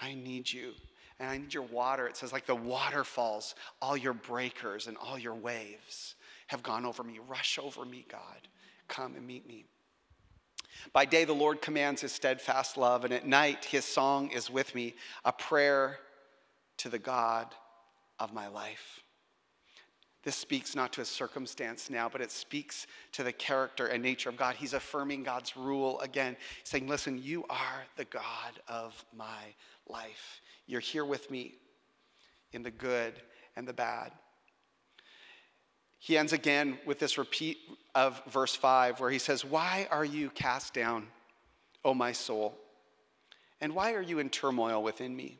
I 0.00 0.14
need 0.14 0.50
you. 0.50 0.72
And 1.20 1.28
I 1.28 1.36
need 1.36 1.54
your 1.54 1.64
water. 1.64 2.06
It 2.06 2.16
says, 2.16 2.32
like 2.32 2.46
the 2.46 2.54
waterfalls, 2.54 3.54
all 3.80 3.96
your 3.96 4.14
breakers 4.14 4.86
and 4.86 4.96
all 4.96 5.18
your 5.18 5.34
waves 5.34 6.14
have 6.48 6.62
gone 6.62 6.84
over 6.84 7.02
me. 7.02 7.20
Rush 7.28 7.58
over 7.62 7.84
me, 7.84 8.06
God. 8.10 8.48
Come 8.88 9.14
and 9.16 9.26
meet 9.26 9.46
me. 9.46 9.66
By 10.92 11.04
day, 11.04 11.24
the 11.24 11.32
Lord 11.32 11.62
commands 11.62 12.00
his 12.00 12.12
steadfast 12.12 12.76
love, 12.76 13.04
and 13.04 13.14
at 13.14 13.26
night, 13.26 13.64
his 13.64 13.84
song 13.84 14.30
is 14.32 14.50
with 14.50 14.74
me, 14.74 14.94
a 15.24 15.32
prayer 15.32 15.98
to 16.78 16.88
the 16.88 16.98
God 16.98 17.54
of 18.18 18.32
my 18.32 18.48
life. 18.48 19.00
This 20.24 20.36
speaks 20.36 20.74
not 20.74 20.92
to 20.94 21.02
a 21.02 21.04
circumstance 21.04 21.90
now, 21.90 22.08
but 22.08 22.22
it 22.22 22.30
speaks 22.30 22.86
to 23.12 23.22
the 23.22 23.32
character 23.32 23.86
and 23.86 24.02
nature 24.02 24.30
of 24.30 24.38
God. 24.38 24.54
He's 24.54 24.72
affirming 24.72 25.22
God's 25.22 25.54
rule 25.54 26.00
again, 26.00 26.36
saying, 26.62 26.88
Listen, 26.88 27.22
you 27.22 27.44
are 27.50 27.84
the 27.96 28.06
God 28.06 28.22
of 28.66 29.04
my 29.14 29.54
life. 29.86 30.40
You're 30.66 30.80
here 30.80 31.04
with 31.04 31.30
me 31.30 31.56
in 32.52 32.62
the 32.62 32.70
good 32.70 33.20
and 33.54 33.68
the 33.68 33.74
bad. 33.74 34.12
He 35.98 36.16
ends 36.16 36.32
again 36.32 36.78
with 36.86 36.98
this 36.98 37.18
repeat 37.18 37.58
of 37.94 38.22
verse 38.26 38.54
5 38.54 39.00
where 39.00 39.10
he 39.10 39.18
says, 39.18 39.44
Why 39.44 39.88
are 39.90 40.04
you 40.04 40.30
cast 40.30 40.72
down, 40.72 41.06
O 41.84 41.92
my 41.92 42.12
soul? 42.12 42.54
And 43.60 43.74
why 43.74 43.92
are 43.92 44.02
you 44.02 44.18
in 44.18 44.30
turmoil 44.30 44.82
within 44.82 45.14
me? 45.14 45.38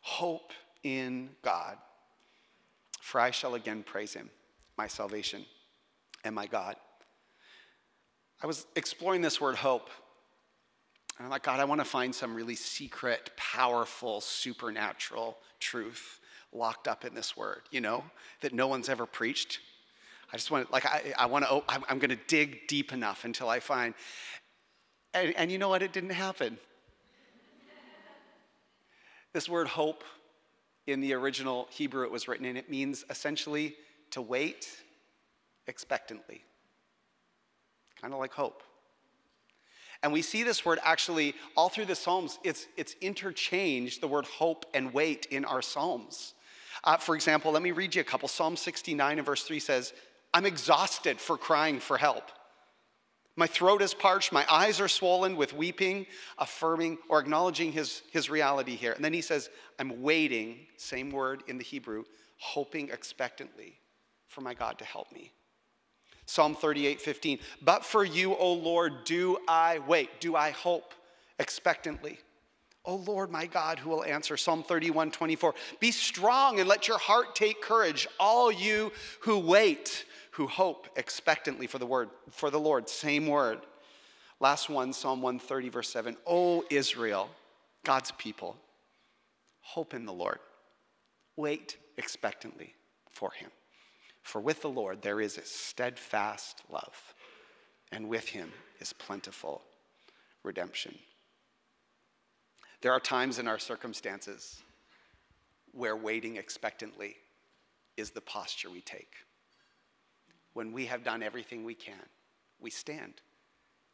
Hope 0.00 0.52
in 0.82 1.30
God. 1.42 1.76
For 3.00 3.20
I 3.20 3.30
shall 3.30 3.54
again 3.54 3.82
praise 3.82 4.14
him, 4.14 4.30
my 4.76 4.86
salvation 4.86 5.44
and 6.24 6.34
my 6.34 6.46
God. 6.46 6.76
I 8.42 8.46
was 8.46 8.66
exploring 8.76 9.20
this 9.20 9.40
word 9.40 9.56
hope. 9.56 9.90
And 11.18 11.26
I'm 11.26 11.30
like, 11.30 11.42
God, 11.42 11.60
I 11.60 11.64
want 11.64 11.80
to 11.80 11.84
find 11.84 12.14
some 12.14 12.34
really 12.34 12.54
secret, 12.54 13.30
powerful, 13.36 14.20
supernatural 14.20 15.36
truth 15.58 16.20
locked 16.52 16.88
up 16.88 17.04
in 17.04 17.14
this 17.14 17.36
word, 17.36 17.62
you 17.70 17.80
know, 17.80 18.02
that 18.40 18.52
no 18.52 18.66
one's 18.66 18.88
ever 18.88 19.06
preached. 19.06 19.60
I 20.32 20.36
just 20.36 20.50
want 20.50 20.66
to, 20.66 20.72
like, 20.72 20.86
I, 20.86 21.12
I 21.18 21.26
want 21.26 21.44
to, 21.44 21.50
oh, 21.50 21.64
I'm, 21.68 21.84
I'm 21.88 21.98
going 21.98 22.10
to 22.10 22.18
dig 22.28 22.66
deep 22.68 22.92
enough 22.92 23.24
until 23.24 23.48
I 23.48 23.60
find. 23.60 23.94
And, 25.12 25.34
and 25.36 25.52
you 25.52 25.58
know 25.58 25.68
what? 25.68 25.82
It 25.82 25.92
didn't 25.92 26.10
happen. 26.10 26.58
this 29.32 29.48
word 29.48 29.68
hope 29.68 30.04
in 30.86 31.00
the 31.00 31.12
original 31.14 31.68
Hebrew 31.70 32.04
it 32.04 32.10
was 32.10 32.28
written 32.28 32.46
in, 32.46 32.56
it 32.56 32.70
means 32.70 33.04
essentially 33.10 33.76
to 34.10 34.22
wait 34.22 34.68
expectantly, 35.66 36.42
kind 38.00 38.12
of 38.12 38.20
like 38.20 38.32
hope. 38.32 38.62
And 40.02 40.12
we 40.12 40.22
see 40.22 40.42
this 40.42 40.64
word 40.64 40.78
actually 40.82 41.34
all 41.56 41.68
through 41.68 41.84
the 41.84 41.94
Psalms. 41.94 42.38
It's, 42.42 42.66
it's 42.76 42.96
interchanged, 43.00 44.00
the 44.00 44.08
word 44.08 44.24
hope 44.24 44.64
and 44.72 44.94
wait, 44.94 45.26
in 45.26 45.44
our 45.44 45.60
Psalms. 45.60 46.34
Uh, 46.82 46.96
for 46.96 47.14
example, 47.14 47.52
let 47.52 47.62
me 47.62 47.72
read 47.72 47.94
you 47.94 48.00
a 48.00 48.04
couple. 48.04 48.28
Psalm 48.28 48.56
69 48.56 49.18
and 49.18 49.26
verse 49.26 49.42
3 49.42 49.60
says, 49.60 49.92
I'm 50.32 50.46
exhausted 50.46 51.20
for 51.20 51.36
crying 51.36 51.80
for 51.80 51.98
help. 51.98 52.30
My 53.36 53.46
throat 53.46 53.80
is 53.80 53.94
parched, 53.94 54.32
my 54.32 54.44
eyes 54.50 54.80
are 54.80 54.88
swollen 54.88 55.36
with 55.36 55.54
weeping, 55.54 56.06
affirming 56.38 56.98
or 57.08 57.20
acknowledging 57.20 57.72
his, 57.72 58.02
his 58.12 58.28
reality 58.28 58.74
here. 58.76 58.92
And 58.92 59.04
then 59.04 59.12
he 59.12 59.20
says, 59.20 59.48
I'm 59.78 60.02
waiting, 60.02 60.66
same 60.76 61.10
word 61.10 61.42
in 61.46 61.56
the 61.56 61.64
Hebrew, 61.64 62.04
hoping 62.38 62.90
expectantly 62.90 63.78
for 64.26 64.40
my 64.40 64.54
God 64.54 64.78
to 64.78 64.84
help 64.84 65.12
me. 65.12 65.32
Psalm 66.26 66.54
38, 66.54 67.00
15. 67.00 67.38
But 67.62 67.84
for 67.84 68.04
you, 68.04 68.36
O 68.36 68.52
Lord, 68.52 69.04
do 69.04 69.38
I 69.48 69.80
wait, 69.86 70.20
do 70.20 70.36
I 70.36 70.50
hope 70.50 70.94
expectantly. 71.40 72.18
O 72.90 72.96
Lord, 72.96 73.30
my 73.30 73.46
God, 73.46 73.78
who 73.78 73.88
will 73.88 74.02
answer. 74.02 74.36
Psalm 74.36 74.64
31, 74.64 75.12
24. 75.12 75.54
Be 75.78 75.92
strong 75.92 76.58
and 76.58 76.68
let 76.68 76.88
your 76.88 76.98
heart 76.98 77.36
take 77.36 77.62
courage, 77.62 78.08
all 78.18 78.50
you 78.50 78.90
who 79.20 79.38
wait 79.38 80.04
who 80.32 80.48
hope 80.48 80.88
expectantly 80.96 81.68
for 81.68 81.78
the 81.78 81.86
word 81.86 82.10
for 82.32 82.50
the 82.50 82.58
Lord, 82.58 82.88
same 82.88 83.28
word. 83.28 83.60
Last 84.40 84.68
one, 84.68 84.92
Psalm 84.92 85.22
130, 85.22 85.68
verse 85.68 85.88
7. 85.88 86.16
O 86.26 86.64
Israel, 86.68 87.30
God's 87.84 88.10
people, 88.12 88.56
hope 89.60 89.94
in 89.94 90.04
the 90.04 90.12
Lord. 90.12 90.40
Wait 91.36 91.76
expectantly 91.96 92.74
for 93.12 93.30
him. 93.30 93.50
For 94.22 94.40
with 94.40 94.62
the 94.62 94.68
Lord 94.68 95.02
there 95.02 95.20
is 95.20 95.38
a 95.38 95.44
steadfast 95.44 96.62
love, 96.68 97.14
and 97.92 98.08
with 98.08 98.30
him 98.30 98.50
is 98.80 98.92
plentiful 98.92 99.62
redemption. 100.42 100.98
There 102.82 102.92
are 102.92 103.00
times 103.00 103.38
in 103.38 103.46
our 103.46 103.58
circumstances 103.58 104.62
where 105.72 105.96
waiting 105.96 106.36
expectantly 106.36 107.16
is 107.96 108.10
the 108.10 108.20
posture 108.20 108.70
we 108.70 108.80
take. 108.80 109.12
When 110.54 110.72
we 110.72 110.86
have 110.86 111.04
done 111.04 111.22
everything 111.22 111.64
we 111.64 111.74
can, 111.74 111.94
we 112.58 112.70
stand 112.70 113.14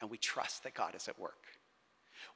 and 0.00 0.10
we 0.10 0.18
trust 0.18 0.62
that 0.62 0.74
God 0.74 0.94
is 0.94 1.08
at 1.08 1.18
work. 1.18 1.46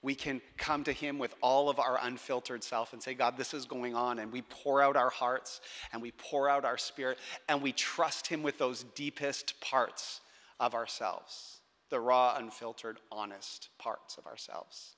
We 0.02 0.14
can 0.14 0.40
come 0.56 0.84
to 0.84 0.92
Him 0.92 1.18
with 1.18 1.34
all 1.40 1.68
of 1.68 1.78
our 1.78 1.98
unfiltered 2.02 2.64
self 2.64 2.92
and 2.92 3.02
say, 3.02 3.14
God, 3.14 3.36
this 3.36 3.54
is 3.54 3.64
going 3.64 3.94
on. 3.94 4.18
And 4.18 4.32
we 4.32 4.42
pour 4.42 4.82
out 4.82 4.96
our 4.96 5.10
hearts 5.10 5.60
and 5.92 6.02
we 6.02 6.10
pour 6.12 6.48
out 6.48 6.64
our 6.64 6.78
spirit 6.78 7.18
and 7.48 7.62
we 7.62 7.72
trust 7.72 8.26
Him 8.26 8.42
with 8.42 8.58
those 8.58 8.84
deepest 8.94 9.60
parts 9.60 10.20
of 10.58 10.74
ourselves, 10.74 11.60
the 11.90 12.00
raw, 12.00 12.36
unfiltered, 12.36 12.98
honest 13.10 13.68
parts 13.78 14.16
of 14.16 14.26
ourselves. 14.26 14.96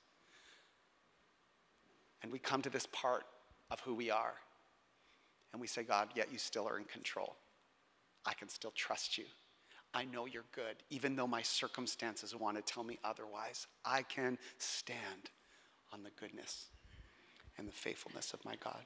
And 2.23 2.31
we 2.31 2.39
come 2.39 2.61
to 2.61 2.69
this 2.69 2.87
part 2.91 3.25
of 3.69 3.79
who 3.81 3.93
we 3.93 4.09
are 4.09 4.35
and 5.51 5.61
we 5.61 5.67
say, 5.67 5.83
God, 5.83 6.09
yet 6.15 6.31
you 6.31 6.39
still 6.39 6.67
are 6.67 6.79
in 6.79 6.85
control. 6.85 7.35
I 8.25 8.33
can 8.33 8.49
still 8.49 8.73
trust 8.75 9.17
you. 9.17 9.25
I 9.93 10.05
know 10.05 10.25
you're 10.25 10.45
good. 10.55 10.77
Even 10.89 11.15
though 11.15 11.27
my 11.27 11.43
circumstances 11.43 12.35
want 12.35 12.57
to 12.57 12.63
tell 12.63 12.83
me 12.83 12.97
otherwise, 13.03 13.67
I 13.85 14.01
can 14.01 14.39
stand 14.57 15.29
on 15.91 16.01
the 16.01 16.09
goodness 16.19 16.65
and 17.57 17.67
the 17.67 17.71
faithfulness 17.71 18.33
of 18.33 18.43
my 18.43 18.55
God. 18.55 18.83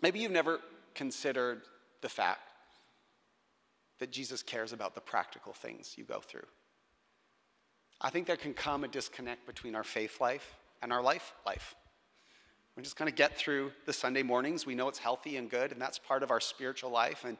Maybe 0.00 0.20
you've 0.20 0.32
never 0.32 0.60
considered 0.94 1.62
the 2.00 2.08
fact 2.08 2.40
that 3.98 4.10
Jesus 4.10 4.42
cares 4.42 4.72
about 4.72 4.94
the 4.94 5.00
practical 5.00 5.52
things 5.52 5.94
you 5.96 6.04
go 6.04 6.20
through. 6.20 6.46
I 8.00 8.10
think 8.10 8.26
there 8.26 8.36
can 8.36 8.54
come 8.54 8.84
a 8.84 8.88
disconnect 8.88 9.46
between 9.46 9.74
our 9.74 9.84
faith 9.84 10.20
life 10.20 10.56
and 10.82 10.92
our 10.92 11.02
life 11.02 11.32
life. 11.46 11.74
We 12.76 12.82
just 12.82 12.96
kind 12.96 13.08
of 13.08 13.14
get 13.14 13.36
through 13.36 13.70
the 13.86 13.92
Sunday 13.92 14.24
mornings. 14.24 14.66
We 14.66 14.74
know 14.74 14.88
it's 14.88 14.98
healthy 14.98 15.36
and 15.36 15.48
good, 15.48 15.70
and 15.70 15.80
that's 15.80 15.98
part 15.98 16.24
of 16.24 16.32
our 16.32 16.40
spiritual 16.40 16.90
life. 16.90 17.24
And 17.24 17.36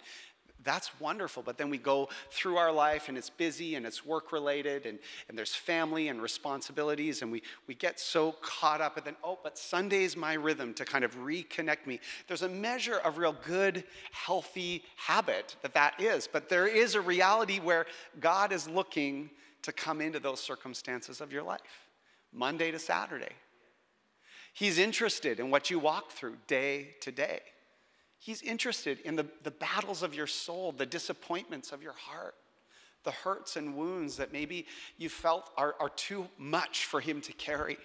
that's 0.64 0.98
wonderful. 0.98 1.42
But 1.42 1.58
then 1.58 1.70
we 1.70 1.78
go 1.78 2.08
through 2.30 2.56
our 2.56 2.72
life 2.72 3.08
and 3.08 3.18
it's 3.18 3.30
busy 3.30 3.74
and 3.74 3.84
it's 3.84 4.04
work 4.04 4.32
related 4.32 4.86
and, 4.86 4.98
and 5.28 5.36
there's 5.36 5.54
family 5.54 6.08
and 6.08 6.20
responsibilities 6.20 7.22
and 7.22 7.30
we, 7.30 7.42
we 7.66 7.74
get 7.74 8.00
so 8.00 8.32
caught 8.40 8.80
up 8.80 8.96
and 8.96 9.04
then, 9.04 9.16
oh, 9.22 9.38
but 9.42 9.58
Sunday's 9.58 10.16
my 10.16 10.34
rhythm 10.34 10.72
to 10.74 10.84
kind 10.84 11.04
of 11.04 11.14
reconnect 11.18 11.86
me. 11.86 12.00
There's 12.28 12.42
a 12.42 12.48
measure 12.48 12.96
of 12.96 13.18
real 13.18 13.36
good, 13.44 13.84
healthy 14.12 14.84
habit 14.96 15.56
that 15.62 15.74
that 15.74 16.00
is. 16.00 16.26
But 16.26 16.48
there 16.48 16.66
is 16.66 16.94
a 16.94 17.00
reality 17.00 17.60
where 17.60 17.86
God 18.20 18.52
is 18.52 18.68
looking 18.68 19.30
to 19.64 19.72
come 19.72 20.00
into 20.00 20.20
those 20.20 20.40
circumstances 20.40 21.20
of 21.20 21.32
your 21.32 21.42
life, 21.42 21.60
Monday 22.32 22.70
to 22.70 22.78
Saturday. 22.78 23.32
He's 24.52 24.78
interested 24.78 25.40
in 25.40 25.50
what 25.50 25.70
you 25.70 25.78
walk 25.78 26.12
through 26.12 26.36
day 26.46 26.94
to 27.00 27.10
day. 27.10 27.40
He's 28.18 28.40
interested 28.42 29.00
in 29.00 29.16
the, 29.16 29.26
the 29.42 29.50
battles 29.50 30.02
of 30.02 30.14
your 30.14 30.26
soul, 30.26 30.72
the 30.72 30.86
disappointments 30.86 31.72
of 31.72 31.82
your 31.82 31.94
heart, 31.94 32.34
the 33.04 33.10
hurts 33.10 33.56
and 33.56 33.76
wounds 33.76 34.16
that 34.16 34.32
maybe 34.32 34.66
you 34.96 35.08
felt 35.08 35.50
are, 35.56 35.74
are 35.80 35.90
too 35.90 36.28
much 36.38 36.84
for 36.86 37.00
Him 37.00 37.20
to 37.22 37.32
carry. 37.32 37.76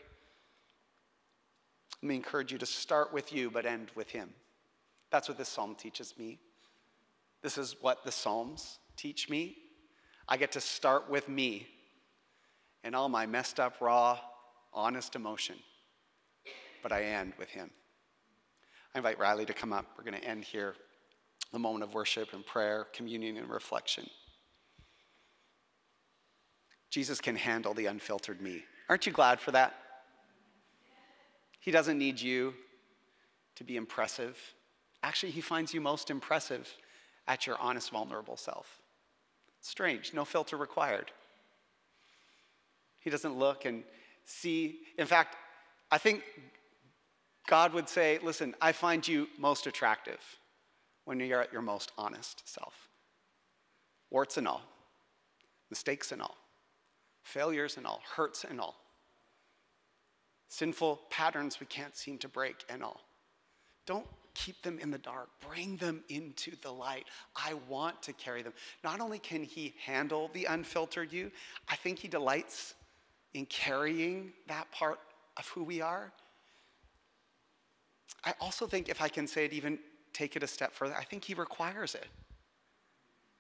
Let 2.02 2.08
me 2.08 2.16
encourage 2.16 2.52
you 2.52 2.58
to 2.58 2.66
start 2.66 3.12
with 3.12 3.34
you, 3.34 3.50
but 3.50 3.66
end 3.66 3.92
with 3.96 4.12
Him. 4.12 4.30
That's 5.12 5.28
what 5.28 5.38
this 5.38 5.50
psalm 5.50 5.76
teaches 5.76 6.14
me. 6.18 6.40
This 7.42 7.58
is 7.58 7.76
what 7.82 8.04
the 8.04 8.12
Psalms 8.12 8.80
teach 8.96 9.30
me. 9.30 9.58
I 10.30 10.38
get 10.38 10.52
to 10.52 10.62
start 10.62 11.10
with 11.10 11.28
me 11.28 11.68
and 12.84 12.96
all 12.96 13.10
my 13.10 13.26
messed 13.26 13.60
up, 13.60 13.82
raw, 13.82 14.20
honest 14.72 15.16
emotion, 15.16 15.56
but 16.84 16.92
I 16.92 17.04
end 17.04 17.34
with 17.40 17.50
Him. 17.50 17.72
I 18.94 19.00
invite 19.00 19.18
Riley 19.18 19.46
to 19.46 19.54
come 19.54 19.74
up. 19.74 19.88
We're 19.98 20.04
going 20.04 20.22
to 20.22 20.28
end 20.28 20.44
here 20.44 20.76
the 21.52 21.60
moment 21.60 21.84
of 21.84 21.96
worship 21.96 22.34
and 22.34 22.46
prayer, 22.46 22.86
communion 22.94 23.38
and 23.38 23.50
reflection. 23.50 24.08
Jesus 26.92 27.20
can 27.20 27.36
handle 27.36 27.74
the 27.74 27.88
unfiltered 27.88 28.40
me. 28.40 28.64
Aren't 28.88 29.08
you 29.08 29.12
glad 29.12 29.40
for 29.40 29.52
that? 29.52 29.76
He 31.60 31.72
doesn't 31.72 31.98
need 31.98 32.22
you 32.22 32.54
to 33.56 33.64
be 33.64 33.78
impressive. 33.78 34.38
Actually, 35.04 35.32
he 35.32 35.42
finds 35.42 35.74
you 35.74 35.82
most 35.82 36.10
impressive 36.10 36.72
at 37.28 37.46
your 37.46 37.58
honest, 37.60 37.92
vulnerable 37.92 38.38
self. 38.38 38.79
Strange, 39.62 40.14
no 40.14 40.26
filter 40.26 40.58
required. 40.58 41.12
He 43.00 43.10
doesn't 43.10 43.38
look 43.38 43.66
and 43.66 43.84
see. 44.26 44.80
In 44.98 45.06
fact, 45.06 45.36
I 45.92 45.98
think 45.98 46.24
God 47.48 47.74
would 47.74 47.90
say, 47.90 48.20
Listen, 48.22 48.56
I 48.62 48.72
find 48.72 49.08
you 49.08 49.28
most 49.38 49.68
attractive 49.68 50.20
when 51.06 51.20
you're 51.20 51.42
at 51.42 51.52
your 51.52 51.62
most 51.62 51.92
honest 51.98 52.48
self. 52.48 52.90
Warts 54.12 54.38
and 54.38 54.48
all, 54.48 54.62
mistakes 55.70 56.12
and 56.12 56.22
all, 56.22 56.38
failures 57.24 57.78
and 57.78 57.86
all, 57.86 58.02
hurts 58.16 58.44
and 58.44 58.60
all, 58.60 58.76
sinful 60.48 61.02
patterns 61.10 61.60
we 61.60 61.66
can't 61.68 61.96
seem 61.96 62.18
to 62.20 62.28
break 62.28 62.64
and 62.70 62.84
all. 62.84 63.02
Don't 63.86 64.08
keep 64.46 64.62
them 64.62 64.80
in 64.80 64.92
the 64.92 64.98
dark, 64.98 65.30
bring 65.48 65.78
them 65.78 66.04
into 66.10 66.52
the 66.62 66.72
light. 66.72 67.06
I 67.36 67.56
want 67.68 68.02
to 68.04 68.14
carry 68.14 68.42
them. 68.42 68.54
Not 68.84 69.00
only 69.02 69.20
can 69.20 69.44
He 69.44 69.76
handle 69.86 70.30
the 70.34 70.46
unfiltered 70.46 71.12
you, 71.12 71.32
I 71.68 71.76
think 71.76 72.00
He 72.00 72.08
delights 72.08 72.74
in 73.34 73.46
carrying 73.46 74.34
that 74.48 74.72
part 74.72 75.00
of 75.38 75.48
who 75.50 75.64
we 75.64 75.82
are 75.82 76.12
I 78.24 78.34
also 78.40 78.68
think, 78.68 78.90
if 78.90 79.02
I 79.02 79.08
can 79.08 79.28
say 79.28 79.46
it, 79.46 79.54
even 79.54 79.80
take 80.14 80.36
it 80.36 80.44
a 80.44 80.48
step 80.48 80.74
further, 80.74 80.96
I 80.96 81.04
think 81.04 81.24
he 81.24 81.34
requires 81.34 81.96
it. 81.96 82.08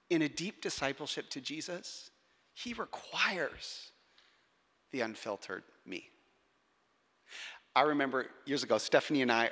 In 0.10 0.22
a 0.22 0.30
deep 0.30 0.62
discipleship 0.62 1.30
to 1.32 1.42
Jesus, 1.42 2.10
he 2.54 2.74
requires 2.74 3.92
the 4.92 5.02
unfiltered 5.02 5.64
me. 5.86 6.10
I 7.76 7.82
remember 7.84 8.28
years 8.46 8.64
ago, 8.64 8.78
Stephanie 8.78 9.22
and 9.22 9.32
I 9.32 9.52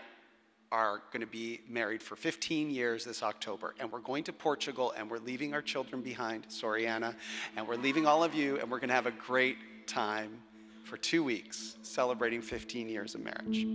are 0.71 1.01
going 1.12 1.21
to 1.21 1.27
be 1.27 1.62
married 1.69 2.03
for 2.03 2.15
15 2.15 2.69
years 2.69 3.06
this 3.06 3.23
October, 3.23 3.73
and 3.80 3.91
we're 3.91 3.99
going 3.99 4.23
to 4.25 4.34
Portugal, 4.34 4.93
and 4.97 5.10
we're 5.10 5.19
leaving 5.19 5.53
our 5.53 5.62
children 5.62 6.01
behind, 6.01 6.45
sorry, 6.49 6.88
Anna, 6.88 7.15
and 7.56 7.67
we're 7.67 7.75
leaving 7.75 8.06
all 8.06 8.23
of 8.23 8.36
you, 8.36 8.58
and 8.60 8.69
we're 8.69 8.80
going 8.80 8.89
to 8.89 8.95
have 8.95 9.06
a 9.06 9.12
great 9.12 9.58
time 9.88 10.39
for 10.84 10.97
two 10.97 11.23
weeks 11.23 11.77
celebrating 11.82 12.41
15 12.41 12.89
years 12.89 13.15
of 13.15 13.21
marriage. 13.21 13.65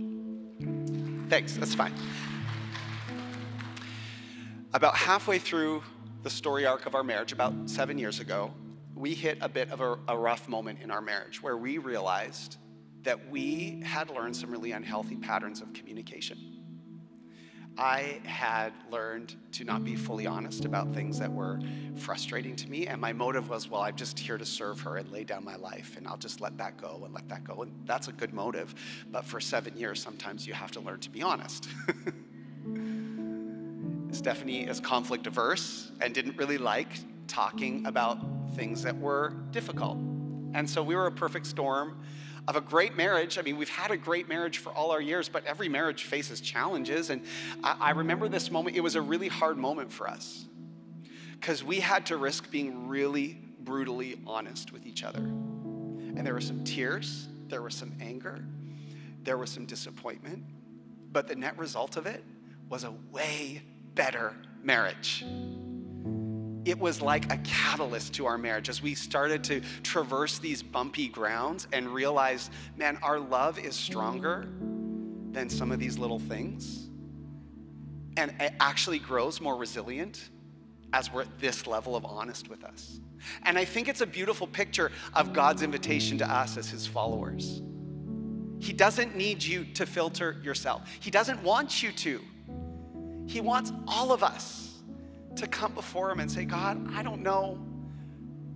Thanks, 1.29 1.55
that's 1.57 1.75
fine. 1.75 1.93
About 4.73 4.95
halfway 4.95 5.39
through 5.39 5.83
the 6.23 6.29
story 6.29 6.65
arc 6.65 6.85
of 6.85 6.95
our 6.95 7.03
marriage, 7.03 7.31
about 7.31 7.53
seven 7.65 7.97
years 7.97 8.19
ago, 8.19 8.51
we 8.95 9.13
hit 9.13 9.37
a 9.41 9.49
bit 9.49 9.71
of 9.71 9.81
a, 9.81 9.97
a, 10.07 10.17
rough 10.17 10.47
moment 10.47 10.79
in 10.81 10.89
our 10.89 11.01
marriage 11.01 11.41
where 11.41 11.57
we 11.57 11.77
realized 11.77 12.57
that 13.01 13.29
we 13.29 13.81
had 13.83 14.09
learned 14.09 14.35
some 14.35 14.49
really 14.49 14.71
unhealthy 14.71 15.17
patterns 15.17 15.61
of 15.61 15.73
communication. 15.73 16.52
I 17.77 18.19
had 18.23 18.73
learned 18.91 19.35
to 19.53 19.63
not 19.63 19.83
be 19.83 19.95
fully 19.95 20.27
honest 20.27 20.65
about 20.65 20.93
things 20.93 21.17
that 21.19 21.31
were 21.31 21.59
frustrating 21.95 22.55
to 22.57 22.69
me. 22.69 22.87
And 22.87 23.01
my 23.01 23.13
motive 23.13 23.49
was, 23.49 23.69
well, 23.69 23.81
I'm 23.81 23.95
just 23.95 24.19
here 24.19 24.37
to 24.37 24.45
serve 24.45 24.79
her 24.81 24.97
and 24.97 25.11
lay 25.11 25.23
down 25.23 25.43
my 25.43 25.55
life, 25.55 25.95
and 25.97 26.07
I'll 26.07 26.17
just 26.17 26.39
let 26.39 26.57
that 26.59 26.77
go 26.77 27.01
and 27.03 27.13
let 27.13 27.27
that 27.29 27.43
go. 27.43 27.63
And 27.63 27.73
that's 27.85 28.07
a 28.07 28.11
good 28.11 28.33
motive. 28.33 28.75
But 29.11 29.25
for 29.25 29.39
seven 29.39 29.75
years, 29.75 30.01
sometimes 30.01 30.45
you 30.45 30.53
have 30.53 30.71
to 30.71 30.81
learn 30.81 30.99
to 30.99 31.09
be 31.09 31.23
honest. 31.23 31.67
Stephanie 34.11 34.67
is 34.67 34.79
conflict 34.79 35.25
averse 35.25 35.91
and 35.99 36.13
didn't 36.13 36.37
really 36.37 36.59
like 36.59 36.99
talking 37.27 37.83
about 37.87 38.19
things 38.55 38.83
that 38.83 38.95
were 38.95 39.33
difficult. 39.49 39.97
And 40.53 40.69
so 40.69 40.83
we 40.83 40.95
were 40.95 41.07
a 41.07 41.11
perfect 41.11 41.47
storm 41.47 41.97
of 42.47 42.55
a 42.55 42.61
great 42.61 42.95
marriage. 42.95 43.37
I 43.37 43.41
mean, 43.41 43.57
we've 43.57 43.69
had 43.69 43.91
a 43.91 43.97
great 43.97 44.27
marriage 44.27 44.57
for 44.57 44.71
all 44.71 44.91
our 44.91 45.01
years, 45.01 45.29
but 45.29 45.45
every 45.45 45.69
marriage 45.69 46.03
faces 46.03 46.41
challenges. 46.41 47.09
And 47.09 47.23
I, 47.63 47.75
I 47.79 47.89
remember 47.91 48.27
this 48.27 48.51
moment, 48.51 48.75
it 48.75 48.81
was 48.81 48.95
a 48.95 49.01
really 49.01 49.29
hard 49.29 49.57
moment 49.57 49.91
for 49.91 50.09
us 50.09 50.45
because 51.39 51.63
we 51.63 51.79
had 51.79 52.05
to 52.07 52.17
risk 52.17 52.51
being 52.51 52.87
really 52.87 53.39
brutally 53.61 54.19
honest 54.27 54.71
with 54.71 54.85
each 54.85 55.03
other. 55.03 55.19
And 55.19 56.25
there 56.25 56.33
were 56.33 56.41
some 56.41 56.63
tears, 56.63 57.27
there 57.47 57.61
was 57.61 57.75
some 57.75 57.93
anger, 58.01 58.43
there 59.23 59.37
was 59.37 59.49
some 59.49 59.65
disappointment, 59.65 60.43
but 61.11 61.27
the 61.27 61.35
net 61.35 61.57
result 61.57 61.97
of 61.97 62.05
it 62.05 62.23
was 62.69 62.83
a 62.83 62.93
way 63.11 63.61
better 63.95 64.35
marriage. 64.61 65.25
It 66.65 66.79
was 66.79 67.01
like 67.01 67.31
a 67.31 67.37
catalyst 67.37 68.13
to 68.15 68.25
our 68.25 68.37
marriage 68.37 68.69
as 68.69 68.81
we 68.81 68.95
started 68.95 69.43
to 69.45 69.61
traverse 69.83 70.39
these 70.39 70.63
bumpy 70.63 71.07
grounds 71.07 71.67
and 71.73 71.89
realize, 71.89 72.49
man, 72.77 72.97
our 73.01 73.19
love 73.19 73.59
is 73.59 73.75
stronger 73.75 74.47
than 75.31 75.49
some 75.49 75.71
of 75.71 75.79
these 75.79 75.97
little 75.97 76.19
things. 76.19 76.87
And 78.15 78.33
it 78.39 78.53
actually 78.59 78.99
grows 78.99 79.41
more 79.41 79.55
resilient 79.55 80.29
as 80.93 81.11
we're 81.11 81.21
at 81.21 81.39
this 81.39 81.65
level 81.65 81.95
of 81.95 82.05
honest 82.05 82.49
with 82.49 82.63
us. 82.63 82.99
And 83.43 83.57
I 83.57 83.65
think 83.65 83.87
it's 83.87 84.01
a 84.01 84.05
beautiful 84.05 84.47
picture 84.47 84.91
of 85.13 85.33
God's 85.33 85.63
invitation 85.63 86.17
to 86.19 86.29
us 86.29 86.55
as 86.57 86.69
his 86.69 86.85
followers. 86.85 87.61
He 88.59 88.71
doesn't 88.71 89.15
need 89.15 89.43
you 89.43 89.65
to 89.73 89.85
filter 89.85 90.37
yourself, 90.43 90.89
He 91.01 91.11
doesn't 91.11 91.41
want 91.43 91.83
you 91.83 91.91
to. 91.91 92.21
He 93.25 93.41
wants 93.41 93.71
all 93.87 94.11
of 94.11 94.21
us 94.21 94.72
to 95.37 95.47
come 95.47 95.73
before 95.73 96.11
Him 96.11 96.19
and 96.19 96.31
say, 96.31 96.45
God, 96.45 96.89
I 96.95 97.03
don't 97.03 97.21
know 97.21 97.59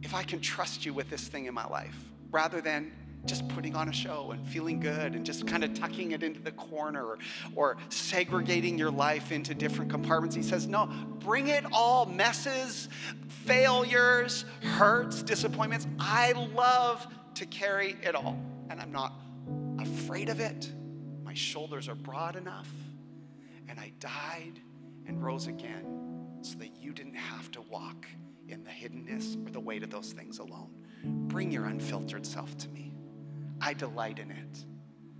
if 0.03 0.13
I 0.13 0.23
can 0.23 0.39
trust 0.39 0.85
you 0.85 0.93
with 0.93 1.09
this 1.09 1.27
thing 1.27 1.45
in 1.45 1.53
my 1.53 1.65
life, 1.65 1.95
rather 2.31 2.61
than 2.61 2.91
just 3.25 3.47
putting 3.49 3.75
on 3.75 3.89
a 3.89 3.93
show 3.93 4.31
and 4.31 4.47
feeling 4.47 4.79
good 4.79 5.13
and 5.13 5.25
just 5.25 5.45
kind 5.45 5.63
of 5.63 5.73
tucking 5.73 6.11
it 6.11 6.23
into 6.23 6.39
the 6.39 6.51
corner 6.51 7.17
or, 7.55 7.77
segregating 7.89 8.77
your 8.77 8.91
life 8.91 9.31
into 9.31 9.53
different 9.53 9.91
compartments. 9.91 10.35
He 10.35 10.43
says, 10.43 10.67
No, 10.67 10.87
bring 11.19 11.49
it 11.49 11.65
all 11.71 12.05
messes, 12.05 12.89
failures, 13.45 14.45
hurts, 14.61 15.23
disappointments. 15.23 15.87
I 15.99 16.31
love 16.55 17.05
to 17.35 17.45
carry 17.45 17.97
it 18.01 18.15
all, 18.15 18.39
and 18.69 18.79
I'm 18.79 18.91
not 18.91 19.13
afraid 19.79 20.29
of 20.29 20.39
it. 20.39 20.71
My 21.23 21.33
shoulders 21.33 21.89
are 21.89 21.95
broad 21.95 22.35
enough. 22.35 22.69
And 23.69 23.79
I 23.79 23.91
died 23.99 24.61
and 25.05 25.21
rose 25.21 25.47
again 25.47 26.06
so 26.41 26.57
that 26.59 26.75
you 26.79 26.93
didn't 26.93 27.15
have 27.15 27.51
to 27.51 27.61
walk 27.61 28.05
in 28.47 28.63
the 28.63 28.69
hiddenness 28.69 29.45
or 29.45 29.51
the 29.51 29.59
weight 29.59 29.83
of 29.83 29.89
those 29.89 30.13
things 30.13 30.39
alone. 30.39 30.69
Bring 31.03 31.51
your 31.51 31.65
unfiltered 31.65 32.25
self 32.25 32.57
to 32.57 32.69
me. 32.69 32.93
I 33.59 33.73
delight 33.73 34.19
in 34.19 34.31
it. 34.31 34.65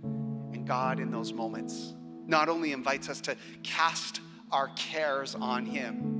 And 0.02 0.66
God, 0.66 1.00
in 1.00 1.10
those 1.10 1.32
moments, 1.32 1.94
not 2.26 2.48
only 2.48 2.72
invites 2.72 3.08
us 3.08 3.20
to 3.22 3.36
cast 3.62 4.20
our 4.50 4.68
cares 4.76 5.34
on 5.34 5.66
Him, 5.66 6.14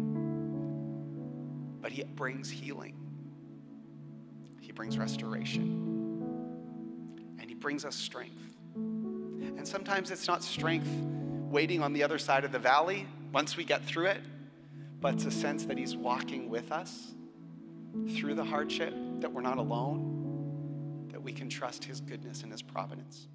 but 1.81 1.93
He 1.93 2.03
brings 2.03 2.51
healing, 2.51 2.95
He 4.61 4.73
brings 4.73 4.99
restoration, 4.99 5.85
and 7.39 7.49
He 7.49 7.55
brings 7.55 7.85
us 7.85 7.95
strength. 7.97 8.35
And 8.75 9.67
sometimes 9.67 10.11
it's 10.11 10.29
not 10.29 10.43
strength 10.43 10.89
waiting 11.51 11.83
on 11.83 11.93
the 11.93 12.03
other 12.03 12.19
side 12.19 12.45
of 12.45 12.53
the 12.53 12.59
valley 12.59 13.07
once 13.33 13.57
we 13.57 13.65
get 13.65 13.85
through 13.85 14.07
it, 14.07 14.21
but 15.01 15.15
it's 15.15 15.25
a 15.25 15.31
sense 15.31 15.65
that 15.67 15.79
He's 15.79 15.97
walking 15.97 16.49
with 16.49 16.73
us 16.73 17.15
through 18.17 18.35
the 18.35 18.45
hardship, 18.45 18.95
that 19.21 19.33
we're 19.33 19.41
not 19.41 19.59
alone, 19.59 21.09
that 21.13 21.23
we 21.23 21.33
can 21.33 21.49
trust 21.49 21.85
His 21.85 22.01
goodness 22.01 22.43
and 22.43 22.53
His 22.53 22.63
providence. 22.63 23.29